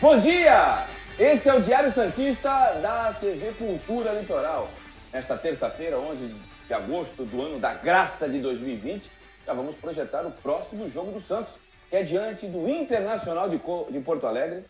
[0.00, 0.86] Bom dia!
[1.18, 2.48] Esse é o Diário Santista
[2.80, 4.70] da TV Cultura Litoral.
[5.12, 6.36] Nesta terça-feira, 11
[6.68, 9.10] de agosto do ano da graça de 2020,
[9.44, 11.52] já vamos projetar o próximo jogo do Santos,
[11.90, 14.64] que é diante do Internacional de, de Porto Alegre.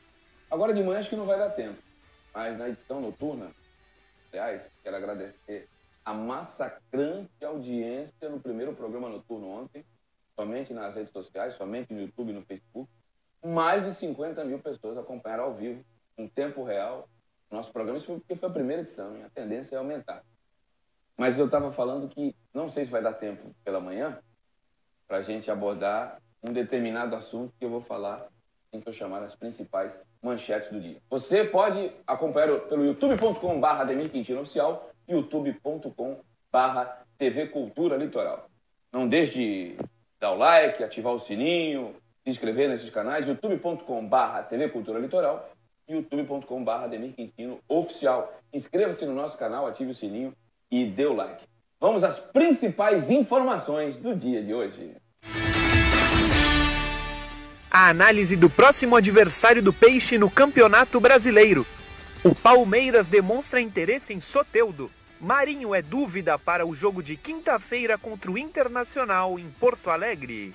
[0.51, 1.77] Agora de manhã acho que não vai dar tempo,
[2.33, 3.51] mas na edição noturna,
[4.33, 5.69] aliás, quero agradecer
[6.07, 9.85] a massacrante audiência no primeiro programa noturno ontem,
[10.35, 12.89] somente nas redes sociais, somente no YouTube e no Facebook.
[13.45, 15.85] Mais de 50 mil pessoas acompanharam ao vivo,
[16.17, 17.09] em tempo real,
[17.51, 17.99] nosso programa.
[17.99, 20.23] Isso porque foi a primeira edição, e a tendência é aumentar.
[21.17, 24.19] Mas eu estava falando que não sei se vai dar tempo pela manhã
[25.07, 28.29] para a gente abordar um determinado assunto que eu vou falar
[28.69, 31.01] assim que eu chamar as principais manchetes do dia.
[31.09, 36.59] Você pode acompanhar pelo youtube.com.br Ademir Quintino Oficial youtube.com.br
[37.17, 38.49] TV Cultura Litoral.
[38.93, 39.77] Não deixe de
[40.21, 41.97] dar o like, ativar o sininho,
[42.29, 45.51] se inscrever nesses canais, youtube.com.br TV Cultura Litoral
[45.89, 48.39] youtube.com.br Ademir Quintino Oficial.
[48.53, 50.35] Inscreva-se no nosso canal, ative o sininho
[50.71, 51.45] e dê o like.
[51.81, 54.97] Vamos às principais informações do dia de hoje.
[57.71, 61.67] A análise do próximo adversário do Peixe no Campeonato Brasileiro.
[62.23, 64.91] O Palmeiras demonstra interesse em Soteudo.
[65.19, 70.55] Marinho é dúvida para o jogo de quinta-feira contra o Internacional em Porto Alegre.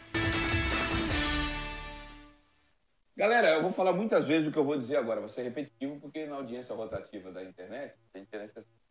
[3.16, 5.20] Galera, eu vou falar muitas vezes o que eu vou dizer agora.
[5.20, 7.94] Vou ser repetitivo porque na audiência rotativa da internet,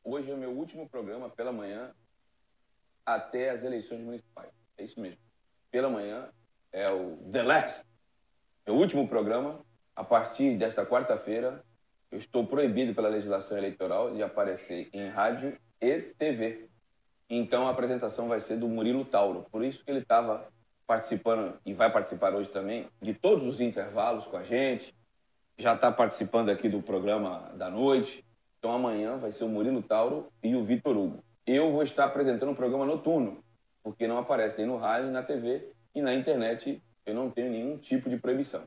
[0.05, 1.93] hoje é o meu último programa pela manhã
[3.05, 4.53] até as eleições municipais.
[4.79, 5.19] É isso mesmo.
[5.73, 6.29] Pela manhã
[6.71, 7.85] é o The Last.
[8.65, 9.61] Meu último programa.
[9.95, 11.63] A partir desta quarta-feira,
[12.11, 16.71] eu estou proibido pela legislação eleitoral de aparecer em rádio e TV.
[17.29, 19.47] Então a apresentação vai ser do Murilo Tauro.
[19.51, 20.49] Por isso que ele estava
[20.87, 24.95] participando e vai participar hoje também de todos os intervalos com a gente.
[25.59, 28.25] Já está participando aqui do programa da noite.
[28.59, 31.23] Então amanhã vai ser o Murilo Tauro e o Vitor Hugo.
[31.47, 33.43] Eu vou estar apresentando um programa noturno,
[33.83, 36.81] porque não aparece nem no rádio, na TV e na internet.
[37.05, 38.63] Eu não tenho nenhum tipo de proibição.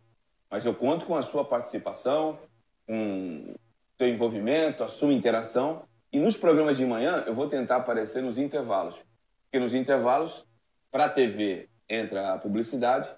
[0.50, 2.38] Mas eu conto com a sua participação,
[2.86, 3.56] com
[3.97, 5.84] seu envolvimento, a sua interação.
[6.12, 8.96] E nos programas de manhã eu vou tentar aparecer nos intervalos.
[9.44, 10.46] Porque nos intervalos,
[10.92, 13.09] para a TV, entra a publicidade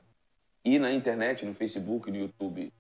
[0.63, 2.73] e na internet, no Facebook, no YouTube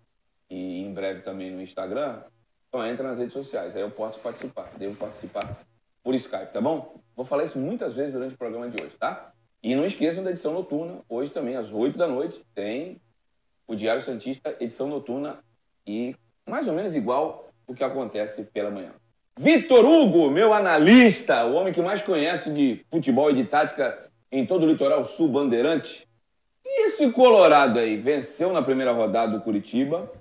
[0.49, 2.21] e em breve também no Instagram,
[2.69, 3.75] só entra nas redes sociais.
[3.75, 5.65] Aí eu posso participar, devo participar
[6.03, 7.01] por Skype, tá bom?
[7.15, 9.31] Vou falar isso muitas vezes durante o programa de hoje, tá?
[9.63, 13.01] E não esqueçam da edição noturna, hoje também às 8 da noite, tem
[13.67, 15.39] o Diário Santista, edição noturna
[15.85, 16.15] e
[16.45, 18.93] mais ou menos igual o que acontece pela manhã.
[19.37, 24.45] Vitor Hugo, meu analista, o homem que mais conhece de futebol e de tática em
[24.45, 26.07] todo o litoral sul bandeirante.
[26.65, 30.11] E esse Colorado aí venceu na primeira rodada do Curitiba.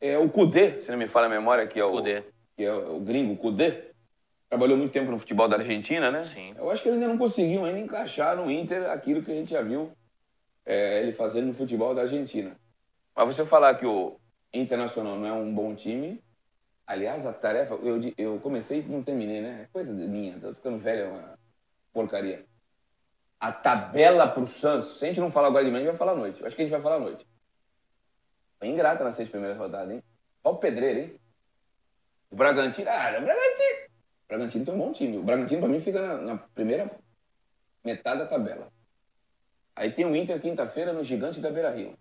[0.00, 2.24] É o Cudê, se não me falha a memória, que é o, Cudê.
[2.56, 3.90] Que é o gringo Cudê.
[4.48, 6.24] Trabalhou muito tempo no futebol da Argentina, né?
[6.24, 6.54] Sim.
[6.58, 9.50] Eu acho que ele ainda não conseguiu ainda encaixar no Inter aquilo que a gente
[9.50, 9.92] já viu
[10.66, 12.56] é, ele fazendo no futebol da Argentina.
[13.14, 14.16] Mas você falar que o
[14.52, 16.20] Internacional não é um bom time,
[16.84, 19.62] aliás, a tarefa, eu, eu comecei e não terminei, né?
[19.62, 21.38] É coisa minha, tô ficando velho, é uma
[21.92, 22.44] porcaria
[23.40, 25.96] a tabela para o Santos, se a gente não falar agora de manhã, a gente
[25.96, 26.40] vai falar à noite.
[26.40, 27.26] Eu acho que a gente vai falar à noite.
[28.58, 30.02] Foi ingrata nas seis primeiras rodadas, hein?
[30.42, 31.20] Só o pedreiro, hein?
[32.30, 32.90] O Bragantino.
[32.90, 33.78] Ah, o Bragantino.
[34.24, 35.16] O Bragantino tem um bom time.
[35.16, 36.90] O Bragantino, para mim, fica na, na, primeira
[37.82, 38.68] metade da tabela.
[39.74, 41.94] Aí tem o Inter quinta-feira no Gigante da Beira Rio.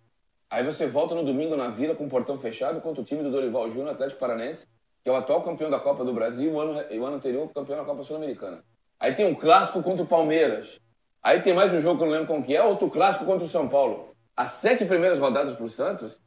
[0.49, 3.31] Aí você volta no domingo na Vila com o portão fechado contra o time do
[3.31, 4.67] Dorival Júnior, Atlético Paranense,
[5.01, 7.49] que é o atual campeão da Copa do Brasil e o ano, o ano anterior
[7.53, 8.61] campeão da Copa Sul-Americana.
[8.99, 10.77] Aí tem um clássico contra o Palmeiras.
[11.21, 13.45] Aí tem mais um jogo que eu não lembro com que é, outro clássico contra
[13.45, 14.15] o São Paulo.
[14.35, 16.17] As sete primeiras rodadas para o Santos.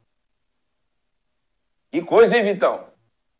[1.91, 2.85] Que coisa, hein, Vitão?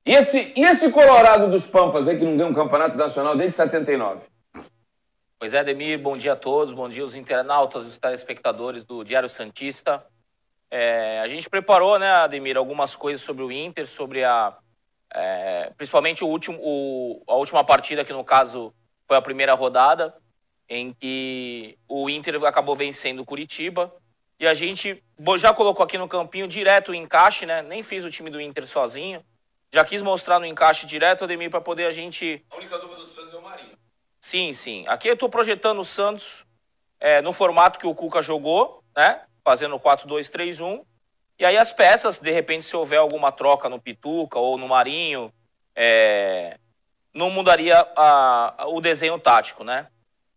[0.05, 3.55] E esse, e esse Colorado dos Pampas aí que não ganha um campeonato nacional desde
[3.55, 4.25] 79?
[5.39, 9.29] Pois é, Ademir, bom dia a todos, bom dia os internautas, os telespectadores do Diário
[9.29, 10.03] Santista.
[10.71, 14.57] É, a gente preparou, né, Ademir, algumas coisas sobre o Inter, sobre a.
[15.13, 18.73] É, principalmente o último, o, a última partida, que no caso
[19.07, 20.15] foi a primeira rodada
[20.69, 23.93] em que o Inter acabou vencendo o Curitiba.
[24.39, 25.01] E a gente
[25.37, 27.61] já colocou aqui no campinho direto o encaixe, né?
[27.61, 29.23] Nem fiz o time do Inter sozinho.
[29.73, 32.43] Já quis mostrar no encaixe direto, Ademir, para poder a gente.
[32.51, 33.77] A única dúvida do Santos é o Marinho.
[34.19, 34.85] Sim, sim.
[34.87, 36.45] Aqui eu estou projetando o Santos
[36.99, 39.21] é, no formato que o Cuca jogou, né?
[39.43, 40.83] Fazendo 4-2-3-1.
[41.39, 45.33] E aí as peças, de repente, se houver alguma troca no Pituca ou no Marinho,
[45.75, 46.57] é,
[47.13, 49.87] não mudaria a, a, o desenho tático, né?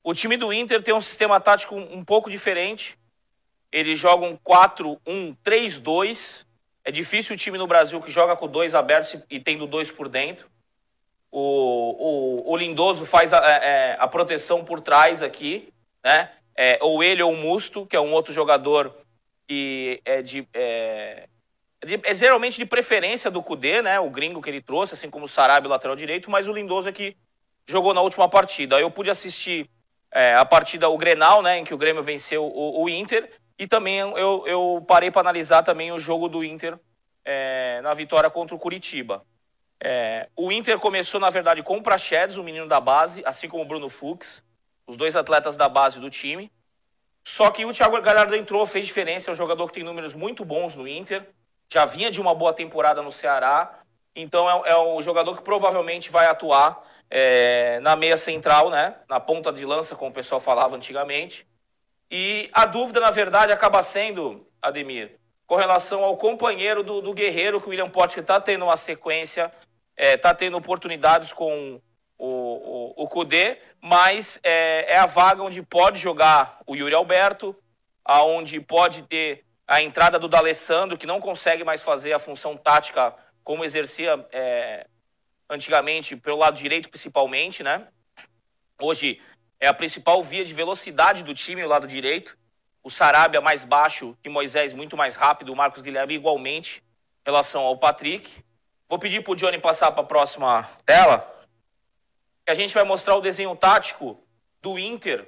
[0.06, 2.96] O time do Inter tem um sistema tático um pouco diferente.
[3.72, 6.46] Eles jogam 4-1-3-2.
[6.84, 10.08] É difícil o time no Brasil que joga com dois abertos e tendo dois por
[10.08, 10.48] dentro.
[11.28, 15.74] O, o, o Lindoso faz a, é, é, a, proteção por trás aqui,
[16.04, 16.30] né?
[16.56, 18.96] É, ou ele ou o Musto, que é um outro jogador
[19.48, 21.26] que é de, é,
[21.82, 23.98] é geralmente de preferência do Cudê, né?
[23.98, 26.92] O gringo que ele trouxe, assim como o Sarabia, lateral direito, mas o Lindoso é
[26.92, 27.16] que
[27.66, 28.78] jogou na última partida.
[28.78, 29.68] Eu pude assistir
[30.16, 31.58] é, a partida, o Grenal, né?
[31.58, 33.30] Em que o Grêmio venceu o, o Inter.
[33.58, 36.78] E também eu, eu parei para analisar também o jogo do Inter
[37.22, 39.22] é, na vitória contra o Curitiba.
[39.78, 43.62] É, o Inter começou, na verdade, com o Prachedes, o menino da base, assim como
[43.62, 44.42] o Bruno Fux,
[44.86, 46.50] os dois atletas da base do time.
[47.22, 50.46] Só que o Thiago Galhardo entrou, fez diferença, é um jogador que tem números muito
[50.46, 51.28] bons no Inter,
[51.70, 53.80] já vinha de uma boa temporada no Ceará,
[54.14, 59.20] então é, é um jogador que provavelmente vai atuar é, na meia central, né, na
[59.20, 61.46] ponta de lança, como o pessoal falava antigamente.
[62.10, 67.60] E a dúvida, na verdade, acaba sendo, Ademir, com relação ao companheiro do, do Guerreiro,
[67.60, 69.52] que o William Potker está tendo uma sequência,
[69.96, 71.80] está é, tá tendo oportunidades com
[72.18, 77.56] o, o, o Kudê, mas é, é, a vaga onde pode jogar o Yuri Alberto,
[78.04, 83.14] aonde pode ter a entrada do D'Alessandro, que não consegue mais fazer a função tática
[83.42, 84.86] como exercia é,
[85.48, 87.88] antigamente, pelo lado direito principalmente, né?
[88.80, 89.20] Hoje
[89.58, 92.36] é a principal via de velocidade do time, o lado direito.
[92.82, 95.52] O Sarabia mais baixo que Moisés, muito mais rápido.
[95.52, 96.82] O Marcos Guilherme igualmente
[97.24, 98.30] em relação ao Patrick.
[98.88, 101.32] Vou pedir para o Johnny passar para a próxima tela.
[102.48, 104.22] A gente vai mostrar o desenho tático
[104.62, 105.26] do Inter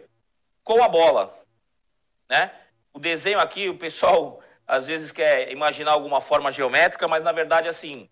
[0.63, 1.37] com a bola.
[2.29, 2.53] Né?
[2.93, 7.67] O desenho aqui, o pessoal às vezes quer imaginar alguma forma geométrica, mas na verdade
[7.67, 8.09] assim,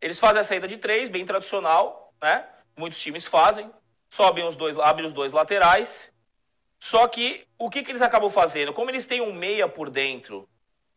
[0.00, 2.46] eles fazem a saída de três, bem tradicional, né?
[2.76, 3.70] Muitos times fazem
[4.10, 6.10] sobem os dois, abrem os dois laterais.
[6.78, 8.72] Só que o que, que eles acabam fazendo?
[8.72, 10.48] Como eles têm um meia por dentro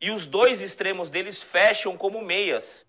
[0.01, 2.85] e os dois extremos deles fecham como meias,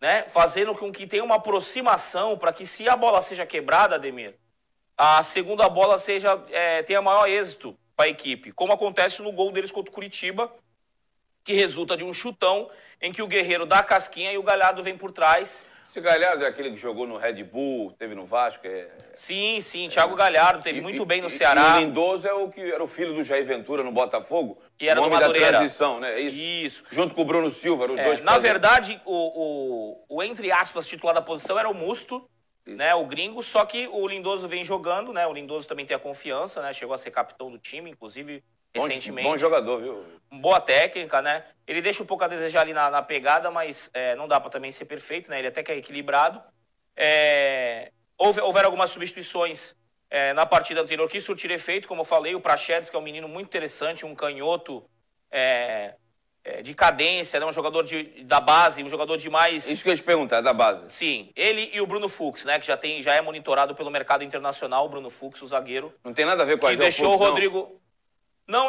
[0.00, 0.22] né?
[0.24, 4.38] Fazendo com que tenha uma aproximação para que se a bola seja quebrada, Ademir,
[4.96, 9.50] a segunda bola seja é, tenha maior êxito para a equipe, como acontece no gol
[9.50, 10.52] deles contra o Curitiba,
[11.48, 12.68] que resulta de um chutão
[13.00, 16.44] em que o Guerreiro dá a casquinha e o Galhardo vem por trás esse Galhardo
[16.44, 18.66] é aquele que jogou no Red Bull, teve no Vasco?
[18.66, 18.88] É...
[19.14, 19.88] Sim, sim.
[19.88, 21.76] Thiago Galhardo teve e, muito bem no Ceará.
[21.76, 24.60] E o Lindoso é o que era o filho do Jair Ventura no Botafogo.
[24.76, 25.52] Que era do Madureira.
[25.52, 26.20] da transição, né?
[26.20, 26.36] Isso.
[26.36, 26.84] Isso.
[26.92, 28.20] Junto com o Bruno Silva, os é, dois.
[28.20, 32.28] Na verdade, o, o, o, entre aspas, titular da posição era o Musto,
[32.66, 32.94] né?
[32.94, 35.26] O gringo, só que o Lindoso vem jogando, né?
[35.26, 36.74] O Lindoso também tem a confiança, né?
[36.74, 38.44] Chegou a ser capitão do time, inclusive
[38.74, 39.28] recentemente.
[39.28, 40.04] Bom, jogador, viu?
[40.30, 41.44] Boa técnica, né?
[41.66, 44.50] Ele deixa um pouco a desejar ali na, na pegada, mas é, não dá para
[44.50, 45.38] também ser perfeito, né?
[45.38, 46.42] Ele até que é equilibrado.
[46.94, 49.74] É, houve, houveram algumas substituições
[50.10, 53.02] é, na partida anterior que surtiram efeito, como eu falei, o Prachedes, que é um
[53.02, 54.84] menino muito interessante, um canhoto
[55.30, 55.94] é,
[56.44, 59.66] é, de cadência, né, um jogador de, da base, um jogador de mais...
[59.66, 60.90] Isso que eu ia te perguntar, da base.
[60.90, 64.24] Sim, ele e o Bruno Fux, né, que já, tem, já é monitorado pelo mercado
[64.24, 65.94] internacional, o Bruno Fux, o zagueiro.
[66.04, 67.58] Não tem nada a ver com a Que deixou o Rodrigo...
[67.58, 67.87] Não,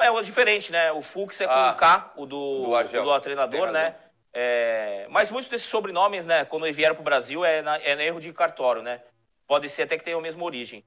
[0.02, 0.92] é diferente, né?
[0.92, 3.96] O Fux é com ah, o K, o do, do, Argel, do treinador, né?
[4.34, 8.20] É, mas muitos desses sobrenomes, né, quando vieram para o Brasil, é, na, é erro
[8.20, 9.02] de cartório, né?
[9.48, 10.84] Pode ser até que tenha a mesma origem.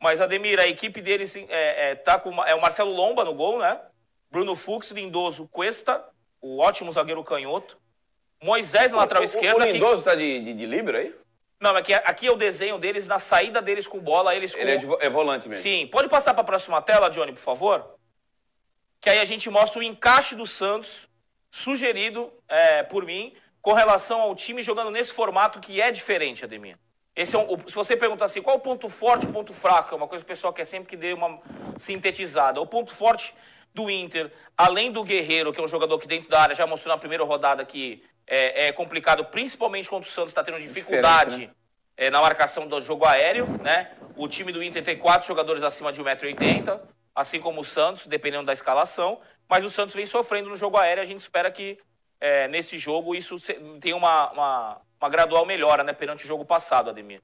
[0.00, 3.58] Mas, Ademir, a equipe deles é, é, tá com é o Marcelo Lomba no gol,
[3.58, 3.80] né?
[4.30, 6.04] Bruno Fux, Lindoso, Cuesta,
[6.40, 7.78] o ótimo zagueiro canhoto.
[8.42, 9.64] Moisés na lateral o, esquerda.
[9.64, 10.08] O Lindoso que...
[10.08, 11.14] tá de, de, de livre aí?
[11.58, 14.60] Não, aqui, aqui é o desenho deles, na saída deles com bola, eles com...
[14.60, 15.62] Ele é, de, é volante mesmo.
[15.62, 15.86] Sim.
[15.86, 17.95] Pode passar para a próxima tela, Johnny, por favor?
[19.06, 21.08] Que aí a gente mostra o encaixe do Santos
[21.48, 26.76] sugerido é, por mim com relação ao time jogando nesse formato que é diferente, Ademir.
[27.14, 29.94] Esse é um, se você perguntar assim, qual o ponto forte e o ponto fraco,
[29.94, 31.38] é uma coisa que o pessoal quer sempre que dê uma
[31.76, 32.60] sintetizada.
[32.60, 33.32] O ponto forte
[33.72, 36.92] do Inter, além do Guerreiro, que é um jogador que dentro da área já mostrou
[36.92, 41.50] na primeira rodada que é, é complicado, principalmente quando o Santos está tendo dificuldade né?
[41.96, 43.46] é, na marcação do jogo aéreo.
[43.62, 43.92] Né?
[44.16, 46.80] O time do Inter tem quatro jogadores acima de 1,80m,
[47.16, 49.18] assim como o Santos, dependendo da escalação.
[49.48, 51.02] Mas o Santos vem sofrendo no jogo aéreo.
[51.02, 51.78] A gente espera que
[52.20, 53.38] é, nesse jogo isso
[53.80, 57.22] tenha uma, uma, uma, gradual melhora né, perante o jogo passado, Ademir.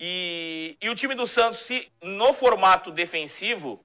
[0.00, 3.84] E, e o time do Santos, se no formato defensivo,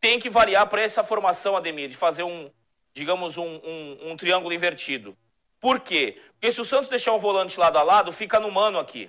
[0.00, 2.50] tem que variar para essa formação, Ademir, de fazer um,
[2.92, 5.16] digamos, um, um, um triângulo invertido.
[5.60, 6.20] Por quê?
[6.32, 9.08] Porque se o Santos deixar um volante lado a lado, fica no mano aqui.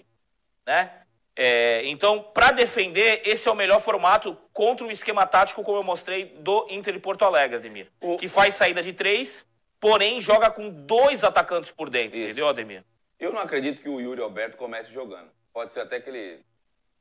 [0.65, 1.04] Né?
[1.35, 5.83] É, então, para defender, esse é o melhor formato contra o esquema tático, como eu
[5.83, 7.91] mostrei, do Inter de Porto Alegre, Ademir.
[7.99, 8.15] O...
[8.15, 9.45] Que faz saída de três,
[9.79, 12.27] porém joga com dois atacantes por dentro, Isso.
[12.27, 12.85] entendeu, Ademir?
[13.19, 15.29] Eu não acredito que o Yuri Alberto comece jogando.
[15.53, 16.41] Pode ser até que ele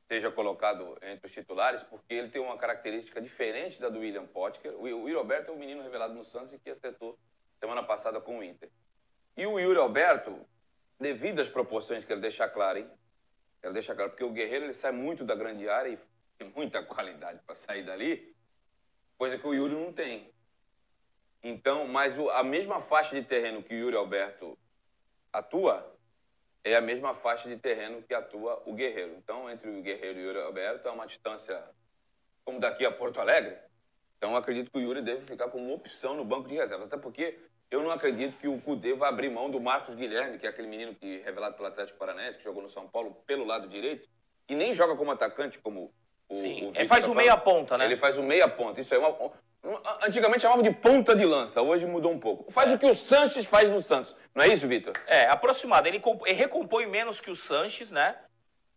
[0.07, 4.73] seja colocado entre os titulares, porque ele tem uma característica diferente da do William Potker.
[4.77, 7.17] O Yuri Alberto é um menino revelado no Santos e que acertou
[7.59, 8.69] semana passada com o Inter.
[9.35, 10.39] E o Yuri Alberto,
[10.99, 12.89] devido às proporções, quero deixar claro, hein?
[13.65, 15.97] Quero deixar claro, porque o Guerreiro ele sai muito da grande área e
[16.37, 18.35] tem muita qualidade para sair dali,
[19.17, 20.31] coisa que o Yuri não tem.
[21.41, 24.55] Então, mas o, a mesma faixa de terreno que o Yuri Alberto
[25.33, 25.97] atua
[26.63, 29.15] é a mesma faixa de terreno que atua o Guerreiro.
[29.17, 31.67] Então, entre o Guerreiro e o Yuri Alberto é uma distância
[32.43, 33.57] como daqui a Porto Alegre.
[34.17, 37.39] Então, acredito que o Yuri deve ficar como opção no banco de reservas, até porque
[37.71, 40.67] eu não acredito que o Cudê vai abrir mão do Marcos Guilherme, que é aquele
[40.67, 44.07] menino que revelado pelo Atlético Paranaense, que jogou no São Paulo pelo lado direito,
[44.47, 45.91] e nem joga como atacante, como
[46.29, 46.35] o.
[46.35, 47.85] Sim, o ele faz tá o meia ponta, né?
[47.85, 48.79] Ele faz o meia ponta.
[48.79, 49.31] Isso é uma.
[50.03, 52.51] Antigamente chamava de ponta de lança, hoje mudou um pouco.
[52.51, 54.15] Faz o que o Sanches faz no Santos.
[54.33, 54.93] Não é isso, Vitor?
[55.07, 55.87] É, aproximado.
[55.87, 58.15] Ele, ele recompõe menos que o Sanches, né?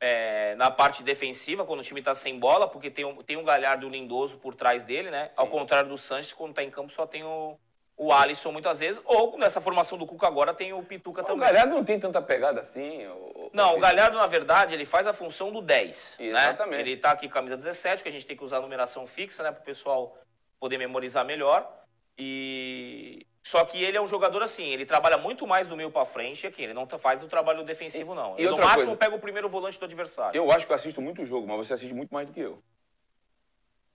[0.01, 3.45] É, na parte defensiva, quando o time está sem bola, porque tem um, tem um
[3.45, 5.27] Galhardo Lindoso por trás dele, né?
[5.27, 5.35] Sim.
[5.37, 7.59] Ao contrário do Sanches, quando está em campo só tem o,
[7.99, 11.37] o Alisson muitas vezes, ou nessa formação do Cuca agora tem o Pituca também.
[11.37, 13.05] O Galhardo não tem tanta pegada assim.
[13.09, 16.17] O, não, o Galhardo, na verdade, ele faz a função do 10.
[16.21, 16.77] Exatamente.
[16.77, 16.81] Né?
[16.81, 19.43] Ele tá aqui com camisa 17, que a gente tem que usar a numeração fixa,
[19.43, 20.17] né, para o pessoal
[20.61, 21.69] poder memorizar melhor.
[22.17, 26.05] E só que ele é um jogador assim, ele trabalha muito mais do meio para
[26.05, 28.39] frente aqui, ele não tá, faz o trabalho defensivo não.
[28.39, 30.39] E ele, no máximo coisa, pega o primeiro volante do adversário.
[30.39, 32.63] Eu acho que eu assisto muito jogo, mas você assiste muito mais do que eu.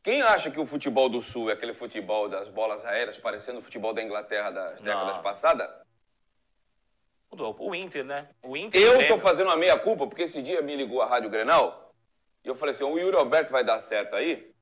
[0.03, 3.61] Quem acha que o futebol do Sul é aquele futebol das bolas aéreas, parecendo o
[3.61, 5.69] futebol da Inglaterra das décadas passadas?
[7.31, 8.27] O Inter, né?
[8.43, 8.79] O Inter.
[8.79, 11.95] Eu estou fazendo uma meia-culpa, porque esse dia me ligou a Rádio Grenal
[12.43, 14.53] e eu falei assim: o Yuri Alberto vai dar certo aí,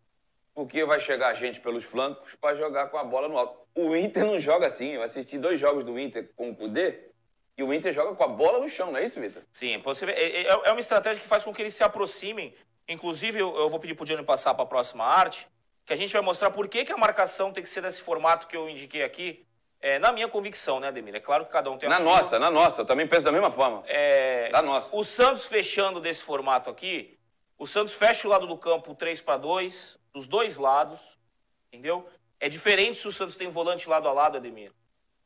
[0.53, 3.59] porque vai chegar gente pelos flancos para jogar com a bola no alto.
[3.75, 4.91] O Inter não joga assim.
[4.91, 7.11] Eu assisti dois jogos do Inter com o Kudê
[7.57, 9.41] e o Inter joga com a bola no chão, não é isso, Vitor?
[9.51, 12.55] Sim, é, é, é uma estratégia que faz com que eles se aproximem
[12.91, 15.47] Inclusive, eu, eu vou pedir para o Johnny passar para a próxima arte,
[15.85, 18.47] que a gente vai mostrar por que, que a marcação tem que ser desse formato
[18.47, 19.45] que eu indiquei aqui.
[19.79, 21.15] É, na minha convicção, né, Ademir?
[21.15, 22.05] É claro que cada um tem a na sua.
[22.05, 22.81] Na nossa, na nossa.
[22.81, 23.83] Eu também penso da mesma forma.
[23.87, 24.95] É, da nossa.
[24.95, 27.17] O Santos fechando desse formato aqui,
[27.57, 30.99] o Santos fecha o lado do campo 3 para 2, dos dois lados,
[31.71, 32.07] entendeu?
[32.39, 34.71] É diferente se o Santos tem volante lado a lado, Ademir.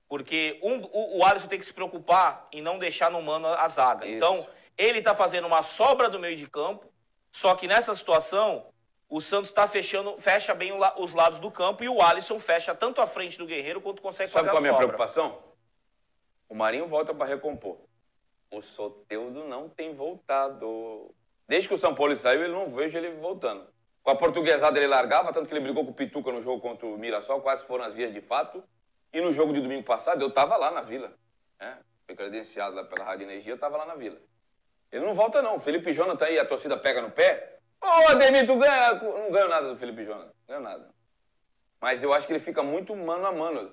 [0.08, 3.68] Porque um, o, o Alisson tem que se preocupar em não deixar no mano a
[3.68, 4.06] zaga.
[4.06, 4.16] Isso.
[4.16, 6.86] Então, ele está fazendo uma sobra do meio de campo,
[7.36, 8.66] só que nessa situação,
[9.10, 13.02] o Santos está fechando, fecha bem os lados do campo e o Alisson fecha tanto
[13.02, 15.44] a frente do Guerreiro quanto consegue Sabe fazer qual a é a minha preocupação?
[16.48, 17.76] O Marinho volta para recompor.
[18.50, 21.14] O Soteudo não tem voltado.
[21.46, 23.68] Desde que o São Paulo saiu, ele não vejo ele voltando.
[24.02, 26.88] Com a portuguesada ele largava, tanto que ele brigou com o Pituca no jogo contra
[26.88, 28.64] o Mirassol, quase foram as vias de fato.
[29.12, 31.14] E no jogo de domingo passado, eu estava lá na Vila.
[31.60, 31.80] Né?
[32.06, 34.22] Fui credenciado lá pela Rádio Energia, eu estava lá na Vila.
[34.92, 35.60] Ele não volta, não.
[35.60, 37.60] Felipe Jonathan aí, a torcida pega no pé.
[37.82, 38.94] Ô, oh, Ademir, tu ganha.
[38.94, 40.32] Não ganho nada do Felipe Jonathan.
[40.48, 40.90] Não ganho nada.
[41.82, 43.72] Mas eu acho que ele fica muito mano a mano.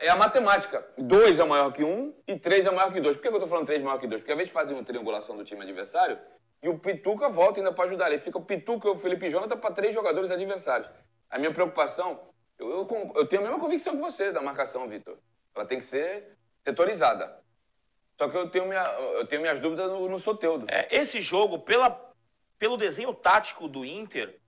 [0.00, 0.86] É a matemática.
[0.96, 3.16] Dois é maior que um e três é maior que dois.
[3.16, 4.20] Por que eu tô falando três é maior que dois?
[4.20, 6.18] Porque às vezes fazem uma triangulação do time adversário
[6.62, 8.08] e o Pituca volta ainda para ajudar.
[8.10, 10.88] Ele fica o Pituca e o Felipe Jonathan para três jogadores adversários.
[11.28, 12.20] A minha preocupação,
[12.58, 15.18] eu, eu, eu tenho a mesma convicção que você da marcação, Vitor.
[15.54, 17.43] Ela tem que ser setorizada.
[18.16, 20.66] Só que eu tenho, minha, eu tenho minhas dúvidas no, no Soteudo.
[20.68, 21.90] É, esse jogo, pela,
[22.58, 24.38] pelo desenho tático do Inter,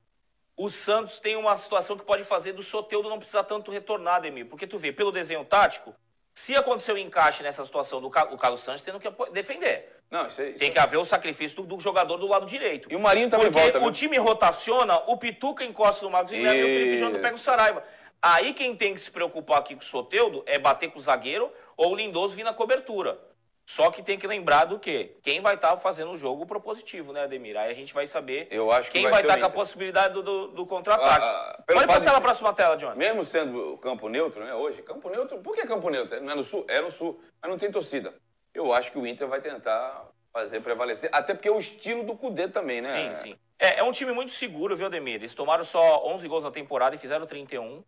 [0.56, 4.46] o Santos tem uma situação que pode fazer do Soteudo não precisar tanto retornar, Demir.
[4.46, 5.94] Porque tu vê, pelo desenho tático,
[6.32, 9.96] se acontecer o um encaixe nessa situação do o Carlos Santos tendo que defender.
[10.10, 12.90] Não, isso isso Tem que haver o sacrifício do, do, jogador do lado direito.
[12.90, 16.60] E o Marinho também Porque volta, o time rotaciona, o Pituca encosta no Marcos Guilherme
[16.60, 17.82] e o Felipe Jonathan pega o Saraiva.
[18.22, 21.52] Aí quem tem que se preocupar aqui com o Soteudo é bater com o zagueiro
[21.76, 23.18] ou o Lindoso vir na cobertura.
[23.66, 25.16] Só que tem que lembrar do quê?
[25.24, 27.56] Quem vai estar tá fazendo o jogo propositivo, né, Ademir?
[27.56, 30.14] Aí a gente vai saber Eu acho que quem vai estar tá com a possibilidade
[30.14, 31.26] do, do, do contra-ataque.
[31.26, 32.94] Ah, ah Pode passar na próxima tela, John.
[32.94, 36.22] Mesmo sendo campo neutro, né, hoje, campo neutro, por que campo neutro?
[36.22, 36.64] Não é no sul?
[36.68, 38.14] É no sul, mas não tem torcida.
[38.54, 42.14] Eu acho que o Inter vai tentar fazer prevalecer, até porque é o estilo do
[42.14, 42.88] Cudê também, né?
[42.88, 43.36] Sim, sim.
[43.58, 45.16] É, é um time muito seguro, viu, Ademir?
[45.16, 47.82] Eles tomaram só 11 gols na temporada e fizeram 31.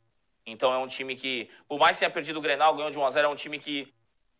[0.44, 3.06] Então é um time que, por mais que tenha perdido o Grenal, ganhou de 1
[3.06, 3.92] a 0 é um time que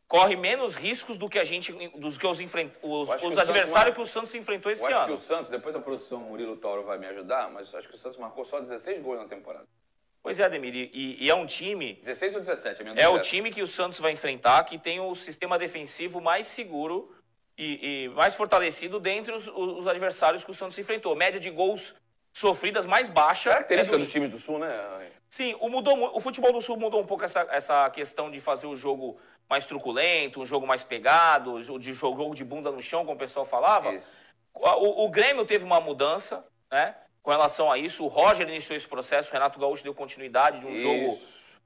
[0.08, 3.94] corre menos riscos do que a gente, dos que os, enfrent, os, os que adversários
[3.94, 5.14] que o Santos enfrentou esse eu acho ano.
[5.14, 7.94] Acho que o Santos, depois da produção Murilo Tauro vai me ajudar, mas acho que
[7.94, 9.66] o Santos marcou só 16 gols na temporada.
[10.22, 11.94] Pois é, Ademir, e, e é um time...
[12.02, 12.82] 16 ou 17?
[12.82, 16.46] É, é o time que o Santos vai enfrentar, que tem o sistema defensivo mais
[16.46, 17.14] seguro
[17.56, 21.14] e, e mais fortalecido dentre os, os, adversários que o Santos enfrentou.
[21.14, 21.94] Média de gols
[22.32, 23.50] sofridas mais baixa.
[23.50, 24.04] Característica é do...
[24.04, 25.10] dos times do Sul, né?
[25.28, 28.66] Sim, o, mudou, o futebol do Sul mudou um pouco essa, essa questão de fazer
[28.66, 29.18] o jogo
[29.48, 33.46] mais truculento, um jogo mais pegado, de jogo de bunda no chão, como o pessoal
[33.46, 33.98] falava.
[34.54, 36.94] O, o, Grêmio teve uma mudança, né?
[37.22, 40.66] Com relação a isso, o Roger iniciou esse processo, o Renato Gaúcho deu continuidade de
[40.66, 40.82] um isso.
[40.82, 41.18] jogo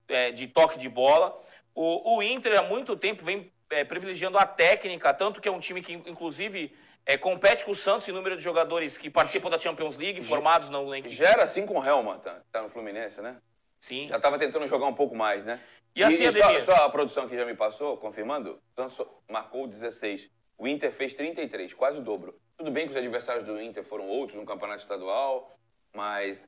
[0.09, 1.39] é, de toque de bola.
[1.75, 5.61] O, o, Inter há muito tempo vem é, privilegiando a técnica, tanto que é um
[5.61, 6.75] time que, inclusive,
[7.07, 10.69] é, compete com o Santos em número de jogadores que participam da Champions League, formados
[10.69, 13.37] na, na Já era assim com o Helma, tá, tá no Fluminense, né?
[13.83, 14.07] Sim.
[14.07, 15.61] Já estava tentando jogar um pouco mais, né?
[15.95, 19.67] E assim, e só, só a produção que já me passou, confirmando, o Santos marcou
[19.67, 20.31] 16.
[20.57, 22.41] O Inter fez 33, quase o dobro.
[22.57, 25.59] Tudo bem que os adversários do Inter foram outros no campeonato estadual,
[25.93, 26.41] mas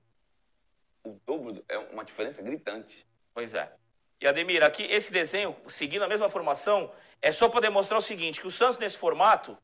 [1.03, 3.05] o dobro é uma diferença gritante.
[3.35, 3.73] Pois é.
[4.21, 8.41] E Ademir, aqui esse desenho, seguindo a mesma formação, é só para demonstrar o seguinte,
[8.41, 9.59] que o Santos nesse formato,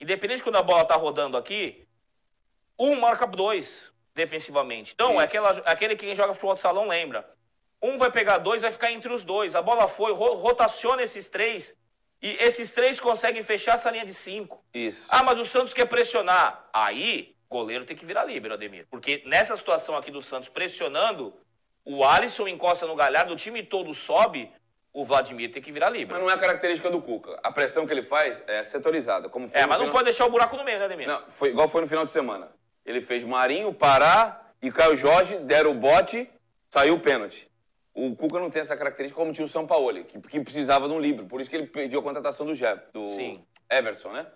[0.00, 1.86] independente de quando a bola está rodando aqui,
[2.76, 4.92] um marca dois defensivamente.
[4.94, 7.28] Então, é aquela, aquele que quem joga futebol de salão lembra.
[7.82, 9.54] Um vai pegar dois, vai ficar entre os dois.
[9.54, 11.74] A bola foi, ro rotaciona esses três
[12.22, 14.64] e esses três conseguem fechar essa linha de cinco.
[14.72, 15.04] Isso.
[15.08, 16.68] Ah, mas o Santos quer pressionar.
[16.72, 18.86] Aí, goleiro tem que virar livre, Ademir.
[18.88, 21.34] Porque nessa situação aqui do Santos pressionando,
[21.84, 24.52] o Alisson encosta no Galhardo, o time todo sobe,
[24.92, 26.12] o Vladimir tem que virar livre.
[26.12, 27.40] Mas não é a característica do Cuca.
[27.42, 29.28] A pressão que ele faz é setorizada.
[29.28, 31.08] Como é, mas não pode deixar o buraco no meio, né, Ademir?
[31.08, 32.52] Não, foi igual foi no final de semana.
[32.84, 36.28] Ele fez Marinho, Pará e Caio Jorge, deram o bote,
[36.70, 37.48] saiu o pênalti.
[37.94, 40.94] O Cuca não tem essa característica como tinha o São Paulo, que, que precisava de
[40.94, 41.26] um livro.
[41.26, 43.44] Por isso que ele pediu a contratação do Jeff, do Sim.
[43.70, 44.26] Everson, né?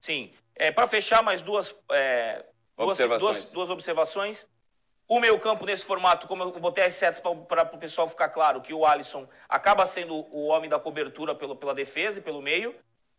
[0.00, 0.32] Sim.
[0.54, 2.44] É, Para fechar, mais duas, é,
[2.76, 3.20] observações.
[3.20, 4.46] Duas, duas observações.
[5.08, 8.62] O meio campo nesse formato, como eu botei as setas para o pessoal ficar claro,
[8.62, 12.74] que o Alisson acaba sendo o homem da cobertura pelo, pela defesa e pelo meio.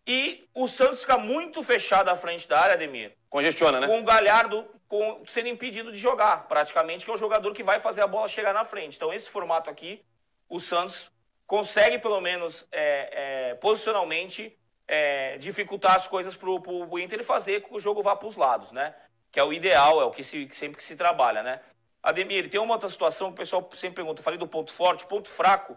[0.08, 3.16] E o Santos fica muito fechado à frente da área, Ademir.
[3.30, 3.88] Congestiona, né?
[3.88, 7.80] Com o Galhardo com, sendo impedido de jogar, praticamente, que é o jogador que vai
[7.80, 8.96] fazer a bola chegar na frente.
[8.96, 10.04] Então, esse formato aqui,
[10.48, 11.10] o Santos
[11.48, 14.56] consegue, pelo menos, é, é, posicionalmente,
[14.88, 18.36] é, dificultar as coisas para o Inter fazer com que o jogo vá para os
[18.36, 18.94] lados, né?
[19.32, 21.62] Que é o ideal, é o que, se, que sempre que se trabalha, né?
[22.04, 24.20] Ademir, tem uma outra situação que o pessoal sempre pergunta.
[24.20, 25.76] Eu falei do ponto forte, ponto fraco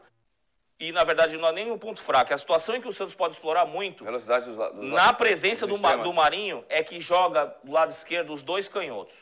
[0.80, 2.32] e na verdade não é nem um ponto fraco.
[2.32, 5.66] É a situação em que o Santos pode explorar muito Velocidade dos, dos na presença
[5.66, 9.16] do, do, Marinho é que joga do lado esquerdo os dois canhotos.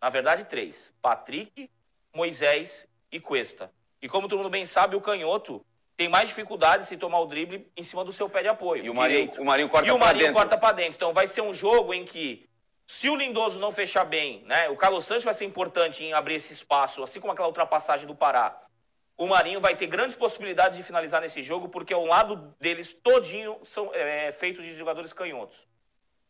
[0.00, 1.70] Na verdade, três: Patrick,
[2.14, 3.70] Moisés e Cuesta.
[4.00, 5.64] E como todo mundo bem sabe, o canhoto
[5.96, 8.82] tem mais dificuldade se tomar o drible em cima do seu pé de apoio.
[8.82, 10.34] E o Marinho, o Marinho corta E o Marinho dentro.
[10.34, 10.94] corta para dentro.
[10.94, 12.48] Então vai ser um jogo em que
[12.86, 14.70] se o Lindoso não fechar bem, né?
[14.70, 18.14] O Carlos Santos vai ser importante em abrir esse espaço, assim como aquela ultrapassagem do
[18.14, 18.58] Pará
[19.20, 23.58] o Marinho vai ter grandes possibilidades de finalizar nesse jogo, porque o lado deles todinho
[23.62, 25.68] são é, feitos de jogadores canhotos.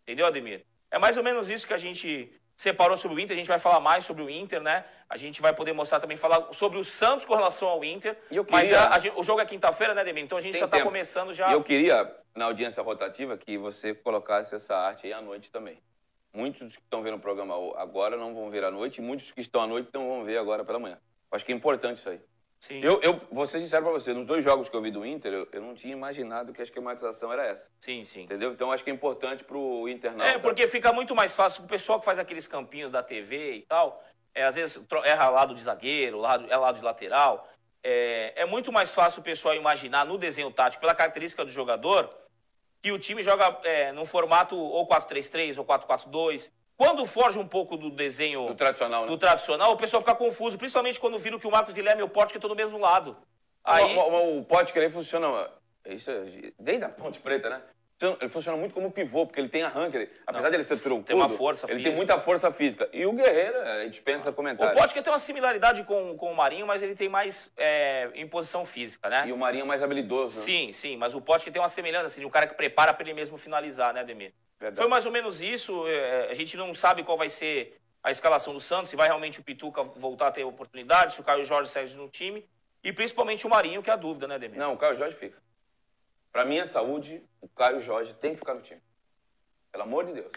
[0.03, 0.66] Entendeu, Ademir?
[0.90, 3.35] É mais ou menos isso que a gente separou sobre o Inter.
[3.35, 4.85] A gente vai falar mais sobre o Inter, né?
[5.09, 8.16] A gente vai poder mostrar também, falar sobre o Santos com relação ao Inter.
[8.29, 8.44] Queria...
[8.50, 10.24] Mas a, a, o jogo é quinta-feira, né, Ademir?
[10.24, 11.48] Então a gente Tem já está começando já.
[11.48, 15.81] E eu queria, na audiência rotativa, que você colocasse essa arte aí à noite também.
[16.35, 19.40] Muitos que estão vendo o programa agora não vão ver à noite, e muitos que
[19.40, 20.98] estão à noite não vão ver agora pela manhã.
[21.31, 22.20] Acho que é importante isso aí.
[22.61, 22.81] Sim.
[22.83, 25.33] Eu, eu vou ser sincero pra você, nos dois jogos que eu vi do Inter,
[25.33, 27.70] eu, eu não tinha imaginado que a esquematização era essa.
[27.79, 28.23] Sim, sim.
[28.25, 28.53] Entendeu?
[28.53, 30.29] Então acho que é importante pro internauta.
[30.29, 33.62] É, porque fica muito mais fácil o pessoal que faz aqueles campinhos da TV e
[33.62, 37.49] tal, é, às vezes erra lado de zagueiro, lado, é lado de lateral.
[37.83, 42.14] É, é muito mais fácil o pessoal imaginar no desenho tático, pela característica do jogador,
[42.83, 46.51] que o time joga é, num formato ou 4-3-3 ou 4-4-2.
[46.81, 49.09] Quando foge um pouco do desenho do tradicional, né?
[49.09, 52.09] do tradicional, o pessoal fica confuso, principalmente quando viram que o Marcos Guilherme e o
[52.09, 53.19] Pote estão do mesmo lado.
[53.62, 53.95] Aí...
[53.95, 55.51] O, o, o que funciona
[55.85, 57.61] isso, é desde a Ponte Preta, né?
[58.19, 59.95] Ele funciona muito como pivô, porque ele tem arranque.
[59.95, 61.90] Ele, apesar Não, dele ser troncudo, tem uma força ele física.
[61.90, 62.88] tem muita força física.
[62.95, 64.75] E o Guerreiro, a gente pensa comentário.
[64.75, 68.27] O Pote tem uma similaridade com, com o Marinho, mas ele tem mais é, em
[68.27, 69.25] posição física, né?
[69.27, 70.38] E o Marinho é mais habilidoso.
[70.38, 70.45] Né?
[70.45, 73.12] Sim, sim, mas o Pote tem uma semelhança, assim, um cara que prepara para ele
[73.12, 74.33] mesmo finalizar, né, Ademir?
[74.61, 74.77] Verdade.
[74.77, 75.87] Foi mais ou menos isso.
[75.88, 79.40] É, a gente não sabe qual vai ser a escalação do Santos, se vai realmente
[79.40, 82.46] o Pituca voltar a ter oportunidade, se o Caio Jorge segue no time.
[82.83, 84.59] E principalmente o Marinho, que é a dúvida, né, Demir?
[84.59, 85.38] Não, o Caio Jorge fica.
[86.33, 88.81] Para minha saúde, o Caio Jorge tem que ficar no time.
[89.73, 90.33] Pelo amor de Deus.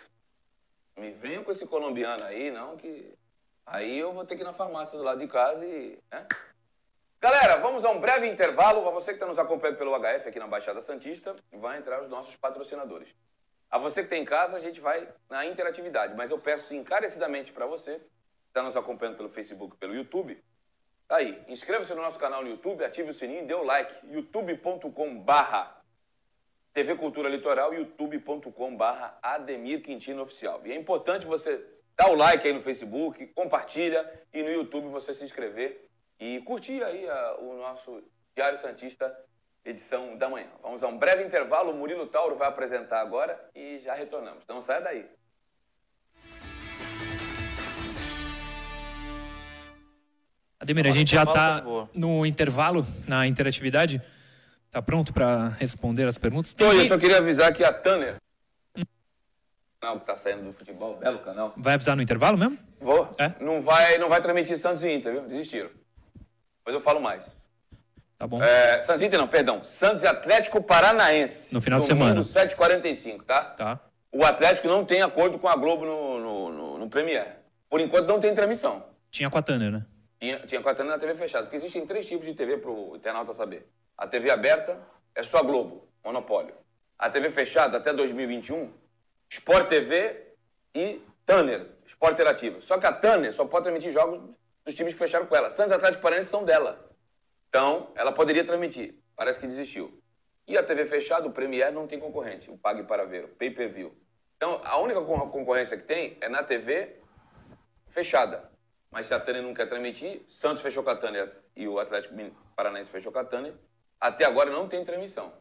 [0.97, 3.13] Me venha com esse colombiano aí, não, que.
[3.65, 5.97] Aí eu vou ter que ir na farmácia do lado de casa e.
[6.11, 6.27] Né?
[7.19, 8.81] Galera, vamos a um breve intervalo.
[8.81, 12.09] Para você que está nos acompanhando pelo HF aqui na Baixada Santista, vai entrar os
[12.09, 13.07] nossos patrocinadores.
[13.73, 17.51] A você que tem em casa, a gente vai na interatividade, mas eu peço encarecidamente
[17.51, 18.05] para você, que
[18.49, 20.39] está nos acompanhando pelo Facebook, pelo YouTube,
[21.07, 23.91] tá aí, inscreva-se no nosso canal no YouTube, ative o sininho e dê o like,
[24.13, 25.81] youtube.com barra
[26.71, 30.61] TV Cultura Litoral, youtube.com barra Ademir Quintino Oficial.
[30.67, 35.15] E é importante você dar o like aí no Facebook, compartilha e no YouTube você
[35.15, 38.03] se inscrever e curtir aí a, o nosso
[38.35, 39.11] Diário Santista
[39.65, 40.47] edição da manhã.
[40.61, 44.43] Vamos a um breve intervalo, o Murilo Tauro vai apresentar agora e já retornamos.
[44.43, 45.05] Então saia daí.
[50.59, 51.61] Ademir, a gente já está
[51.93, 54.01] no intervalo, na interatividade.
[54.71, 56.53] Tá pronto para responder as perguntas?
[56.53, 58.15] Tô, eu só queria avisar que a Tanner,
[59.79, 61.53] canal que tá saindo do futebol, belo canal.
[61.57, 62.57] Vai avisar no intervalo mesmo?
[62.79, 63.09] Vou.
[63.17, 63.33] É?
[63.43, 65.21] Não, vai, não vai transmitir Santos e Inter, viu?
[65.27, 65.69] Desistiram.
[66.59, 67.25] Depois eu falo mais.
[68.23, 68.41] Tá bom.
[68.41, 69.65] É, Santos e Inter não, perdão.
[69.65, 71.53] Santos e Atlético Paranaense.
[71.53, 72.21] No final de semana.
[72.21, 73.41] 7h45, tá?
[73.41, 73.79] Tá.
[74.13, 77.39] O Atlético não tem acordo com a Globo no, no, no, no Premier.
[77.69, 78.81] Por enquanto não tem transmissão.
[79.11, 79.85] Tinha com a Tanner, né?
[80.21, 81.43] Tinha, tinha com a TV na TV fechada.
[81.43, 83.67] Porque existem três tipos de TV para o internauta saber.
[83.97, 84.77] A TV aberta
[85.13, 86.55] é só Globo, monopólio.
[86.97, 88.71] A TV fechada até 2021,
[89.29, 90.27] Sport TV
[90.73, 92.61] e Tanner, Sport Interativo.
[92.61, 94.21] Só que a Tanner só pode transmitir jogos
[94.63, 95.49] dos times que fecharam com ela.
[95.49, 96.92] Santos e Atlético Paranaense são dela.
[97.53, 98.95] Então, ela poderia transmitir.
[99.15, 100.01] Parece que desistiu.
[100.47, 102.49] E a TV fechada, o Premier, não tem concorrente.
[102.49, 103.95] O Pague para Ver, o Pay Per View.
[104.35, 106.95] Então, a única con- concorrência que tem é na TV
[107.89, 108.49] fechada.
[108.89, 112.15] Mas se a Tânia não quer transmitir, Santos fechou com a Tânia e o Atlético
[112.55, 113.53] Paranaense fechou com a Tânia.
[114.01, 115.31] Até agora não tem transmissão.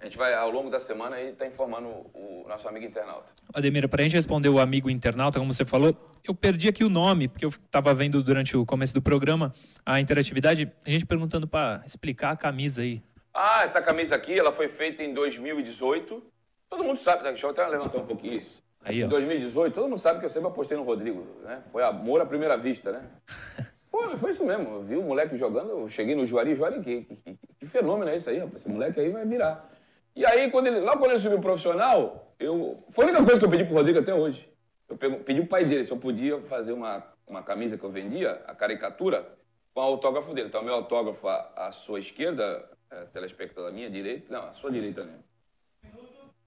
[0.00, 3.24] A gente vai, ao longo da semana, aí tá informando o, o nosso amigo internauta.
[3.54, 6.90] Ademir, para a gente responder o amigo internauta, como você falou, eu perdi aqui o
[6.90, 9.54] nome, porque eu estava vendo durante o começo do programa
[9.86, 13.02] a interatividade, a gente perguntando para explicar a camisa aí.
[13.32, 16.22] Ah, essa camisa aqui, ela foi feita em 2018.
[16.68, 17.30] Todo mundo sabe, né?
[17.30, 18.62] deixa eu até levantar um pouquinho isso.
[18.84, 19.08] Aí, Em ó.
[19.08, 21.62] 2018, todo mundo sabe que eu sempre apostei no Rodrigo, né?
[21.72, 23.02] Foi amor à primeira vista, né?
[23.90, 24.64] Pô, foi isso mesmo.
[24.74, 28.10] Eu vi o moleque jogando, eu cheguei no Juari, Juari, que, que, que- que fenômeno
[28.10, 28.56] é isso aí, rapaz?
[28.58, 29.70] Esse moleque aí vai virar.
[30.16, 32.82] E aí, quando ele, logo quando ele subiu profissional, eu.
[32.90, 34.48] Foi a única coisa que eu pedi pro Rodrigo até hoje.
[34.88, 38.42] Eu pedi pro pai dele se eu podia fazer uma, uma camisa que eu vendia,
[38.46, 39.26] a caricatura,
[39.74, 40.48] com o autógrafo dele.
[40.48, 44.70] Então, meu autógrafo à, à sua esquerda, é, telespectador à minha direita, não, à sua
[44.70, 45.26] direita mesmo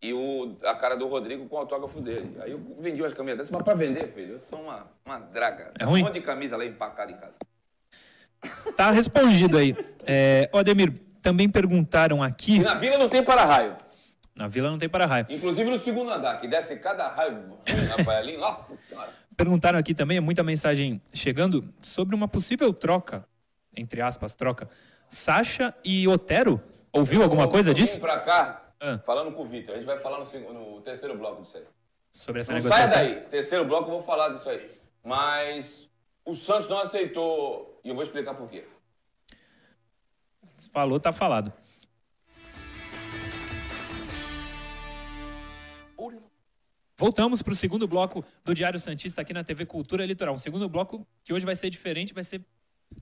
[0.01, 2.38] e o, a cara do Rodrigo com o autógrafo dele.
[2.41, 5.73] Aí eu vendi umas camisas dessas, mas pra vender, filho, eu sou uma, uma draga.
[5.77, 6.01] É ruim?
[6.01, 7.36] Um monte de camisa lá empacada em casa.
[8.75, 9.75] Tá respondido aí.
[10.05, 12.55] É, ô Ademir, também perguntaram aqui.
[12.55, 13.75] E na vila não tem para-raio.
[14.36, 15.25] Na vila não tem para-raio.
[15.29, 17.58] Inclusive no segundo andar, que desce cada raio,
[17.97, 19.10] rapaz, ali, nossa senhora.
[19.36, 23.25] Perguntaram aqui também, é muita mensagem chegando, sobre uma possível troca,
[23.75, 24.69] entre aspas, troca.
[25.10, 26.62] Sasha e Otero?
[26.91, 27.99] Ouviu alguma Eu- coisa eu disso?
[27.99, 28.97] pra cá, Ah.
[28.99, 29.73] falando com o Vitor.
[29.75, 31.63] A gente vai falar no, no terceiro bloco disso aí.
[32.12, 32.97] Sobre essa Não sai negociação?
[33.05, 33.21] daí.
[33.29, 34.69] Terceiro bloco eu vou falar disso aí.
[35.03, 35.88] Mas
[36.25, 38.65] o Santos não aceitou, e eu vou explicar por quê.
[40.67, 41.54] Falou, tá falado.
[46.98, 50.36] Voltamos para o segundo bloco do Diário Santista aqui na TV Cultura Litoral.
[50.36, 52.45] Um segundo bloco que hoje vai ser diferente, vai ser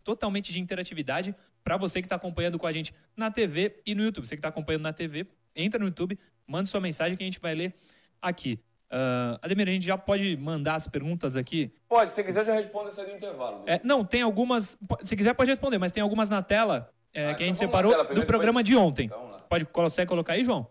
[0.04, 4.04] totalmente de interatividade para você que está acompanhando com a gente na TV e no
[4.04, 4.28] YouTube.
[4.28, 7.40] Você que está acompanhando na TV, entra no YouTube, manda sua mensagem que a gente
[7.40, 7.74] vai ler
[8.22, 8.60] aqui.
[8.90, 11.74] Ah, Ademir, a gente já pode mandar as perguntas aqui?
[11.90, 13.64] Pode, se quiser eu já respondo essa do intervalo.
[13.66, 14.78] É, não, tem algumas.
[15.04, 17.58] Se quiser, pode responder, mas tem algumas na tela é, Ah, que a então gente
[17.58, 19.06] separou do programa de ontem.
[19.06, 19.28] Então.
[19.50, 20.68] Pode consegue colocar aí, João?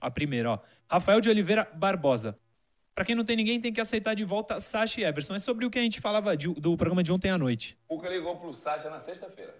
[0.00, 0.58] A primeira, ó.
[0.90, 2.38] Rafael de Oliveira Barbosa.
[2.94, 5.34] Pra quem não tem ninguém, tem que aceitar de volta Sasha e Everson.
[5.34, 7.78] É sobre o que a gente falava de- do programa de ontem à noite.
[7.88, 9.54] O Cuca ligou pro Sacha na sexta-feira.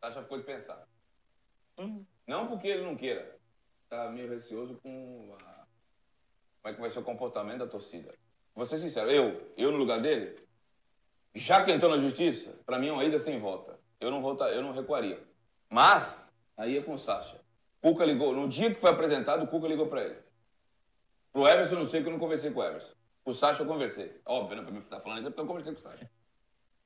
[0.00, 0.86] Sacha ficou de pensar.
[2.26, 3.36] Não porque ele não queira.
[3.88, 5.64] Tá meio receoso com a-
[6.62, 8.14] como é que vai ser o comportamento da torcida.
[8.54, 10.38] Vou ser sincero, eu, eu no lugar dele,
[11.34, 13.78] já que entrou na justiça, pra mim é uma ida sem volta.
[14.00, 15.22] Eu não volta, eu não recuaria.
[15.68, 17.40] Mas, aí é com o Sacha.
[17.80, 20.18] Cuca ligou, no dia que foi apresentado, o Cuca ligou pra ele.
[21.32, 22.92] Pro Everson, eu não sei que eu não conversei com o Everson.
[23.24, 24.20] Com o Sacha eu conversei.
[24.24, 24.62] Óbvio, né?
[24.62, 26.10] Pra mim estar falando isso é porque eu conversei com o Sacha.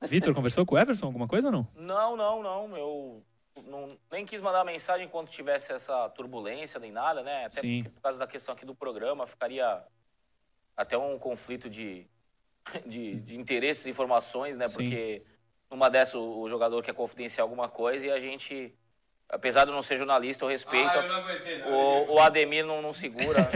[0.01, 1.67] Vitor, conversou com o Everson alguma coisa ou não?
[1.75, 2.77] Não, não, não.
[2.77, 3.23] Eu
[3.65, 7.45] não, nem quis mandar mensagem enquanto tivesse essa turbulência nem nada, né?
[7.45, 7.83] Até Sim.
[7.83, 9.83] porque, por causa da questão aqui do programa, ficaria
[10.75, 12.07] até um conflito de,
[12.85, 14.67] de, de interesses e informações, né?
[14.67, 14.75] Sim.
[14.75, 15.23] Porque
[15.69, 18.73] numa dessas o, o jogador quer confidenciar alguma coisa e a gente,
[19.29, 20.89] apesar de eu não ser jornalista, eu respeito.
[20.89, 21.71] Ah, eu não aguentei, não.
[21.71, 23.47] o, o Ademir não, não segura.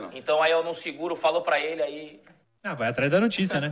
[0.00, 0.10] Não.
[0.12, 2.20] então aí eu não seguro, falo pra ele aí.
[2.64, 3.70] Ah, vai atrás da notícia, né?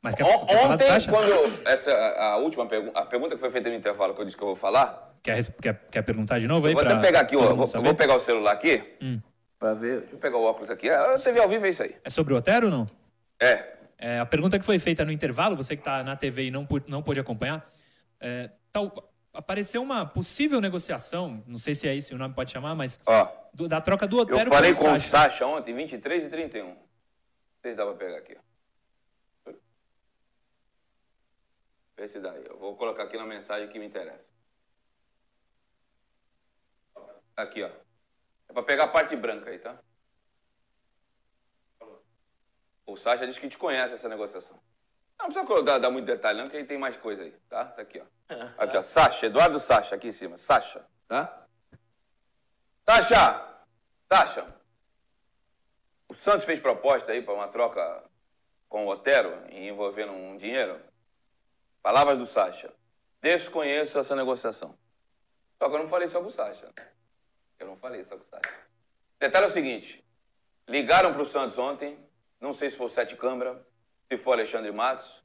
[0.00, 1.10] Mas quer, On- quer Ontem, Sasha?
[1.10, 4.24] quando essa a a última pergunta, a pergunta que foi feita no intervalo que eu
[4.24, 6.74] disse que eu vou falar, Quer, quer, quer perguntar de novo aí?
[6.74, 9.20] vou pra até pegar aqui, ó, vou, vou pegar o celular aqui Hum.
[9.58, 10.00] pra ver.
[10.00, 10.90] Deixa eu pegar o óculos aqui.
[10.90, 11.94] A TV ao vivo é isso aí.
[12.04, 12.86] É sobre o Otero ou não?
[13.38, 13.74] É.
[14.04, 16.66] É, a pergunta que foi feita no intervalo, você que está na TV e não,
[16.88, 17.64] não pôde acompanhar,
[18.18, 22.74] é, tal- apareceu uma possível negociação, não sei se é isso o nome pode chamar,
[22.74, 25.08] mas Ó, do- da troca do eu Otero falei pelo com o Sacha.
[25.30, 26.70] Sacha ontem, 23 e 31.
[26.70, 26.76] Não
[27.62, 28.36] sei se dá pra pegar aqui.
[29.46, 29.52] ó.
[31.96, 32.44] Vê se dá aí.
[32.44, 34.32] Eu vou colocar aqui na mensagem que me interessa.
[37.36, 37.70] Aqui, ó.
[38.48, 39.78] É pra pegar a parte branca aí, tá?
[42.86, 44.58] O Sacha disse que te conhece essa negociação.
[45.18, 47.64] Não precisa dar, dar muito detalhe, não, que aí tem mais coisa aí, tá?
[47.64, 48.34] Tá aqui, ó.
[48.58, 48.82] Aqui, ó.
[48.82, 50.36] Sacha, Eduardo Sacha, aqui em cima.
[50.36, 51.46] Sacha, tá?
[52.84, 53.48] Tasha!
[54.08, 54.46] Tasha!
[56.08, 58.04] O Santos fez proposta aí para uma troca
[58.68, 60.80] com o Otero envolvendo um dinheiro?
[61.82, 62.72] Palavras do Sacha.
[63.20, 64.76] Desconheço essa negociação.
[65.58, 66.68] Só que eu não falei só com o Sacha.
[67.58, 68.58] Eu não falei só com o Sacha.
[69.20, 70.04] Detalhe é o seguinte:
[70.66, 71.96] ligaram para o Santos ontem,
[72.42, 73.64] não sei se foi o Sete Câmara,
[74.10, 75.22] se for Alexandre Matos,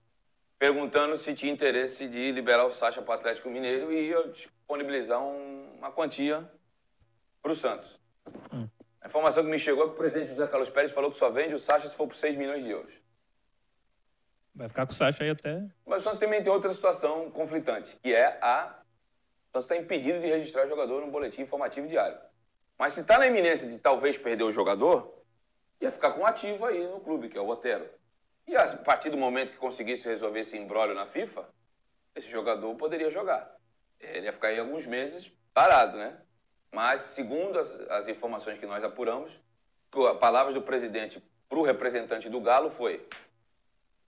[0.60, 5.78] perguntando se tinha interesse de liberar o Sacha para o Atlético Mineiro e disponibilizar um,
[5.78, 6.48] uma quantia
[7.42, 8.00] para o Santos.
[8.54, 8.70] Hum.
[9.02, 11.30] A informação que me chegou é que o presidente José Carlos Pérez falou que só
[11.30, 12.94] vende o Sacha se for por 6 milhões de euros.
[14.54, 15.64] Vai ficar com o Sacha aí até.
[15.86, 18.80] Mas o Santos também tem outra situação conflitante, que é a.
[19.50, 22.18] O Santos está impedido de registrar o jogador no boletim informativo diário.
[22.78, 25.17] Mas se está na iminência de talvez perder o jogador,
[25.80, 27.88] ia ficar com ativo aí no clube, que é o Otero.
[28.48, 31.48] E a partir do momento que conseguisse resolver esse embrólio na FIFA,
[32.16, 33.56] esse jogador poderia jogar.
[34.00, 36.18] Ele ia ficar aí alguns meses parado, né?
[36.72, 39.32] Mas, segundo as, as informações que nós apuramos,
[39.92, 43.08] as palavras do presidente para o representante do Galo foi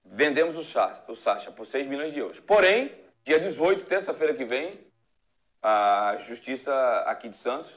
[0.03, 2.39] vendemos o Sacha, o Sacha por 6 milhões de euros.
[2.39, 2.91] Porém,
[3.23, 4.79] dia 18, terça-feira que vem,
[5.61, 6.73] a Justiça
[7.05, 7.71] aqui de Santos,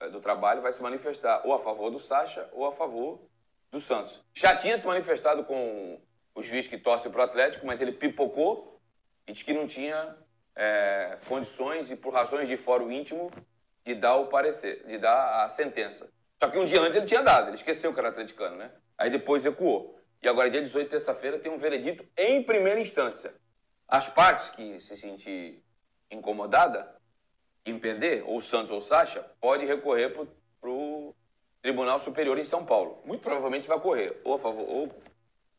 [0.00, 3.20] eh, do Trabalho, vai se manifestar ou a favor do Sacha ou a favor
[3.72, 4.22] do Santos.
[4.34, 5.98] Já tinha se manifestado com
[6.34, 8.78] o juiz que torce para o Atlético, mas ele pipocou
[9.26, 10.14] e disse que não tinha
[10.54, 13.32] é, condições e por razões de fórum íntimo
[13.84, 16.08] de dar o parecer, de dar a sentença.
[16.40, 18.70] Só que um dia antes ele tinha dado, ele esqueceu que era atleticano, né?
[18.98, 19.98] Aí depois recuou.
[20.22, 23.34] E agora, dia 18, terça-feira, tem um veredito em primeira instância.
[23.88, 25.64] As partes que se sentir
[26.10, 26.94] incomodada
[27.64, 30.28] em perder, ou Santos ou Sacha, pode recorrer para o
[31.62, 33.00] Tribunal Superior em São Paulo.
[33.04, 34.92] Muito provavelmente vai correr, ou a favor, ou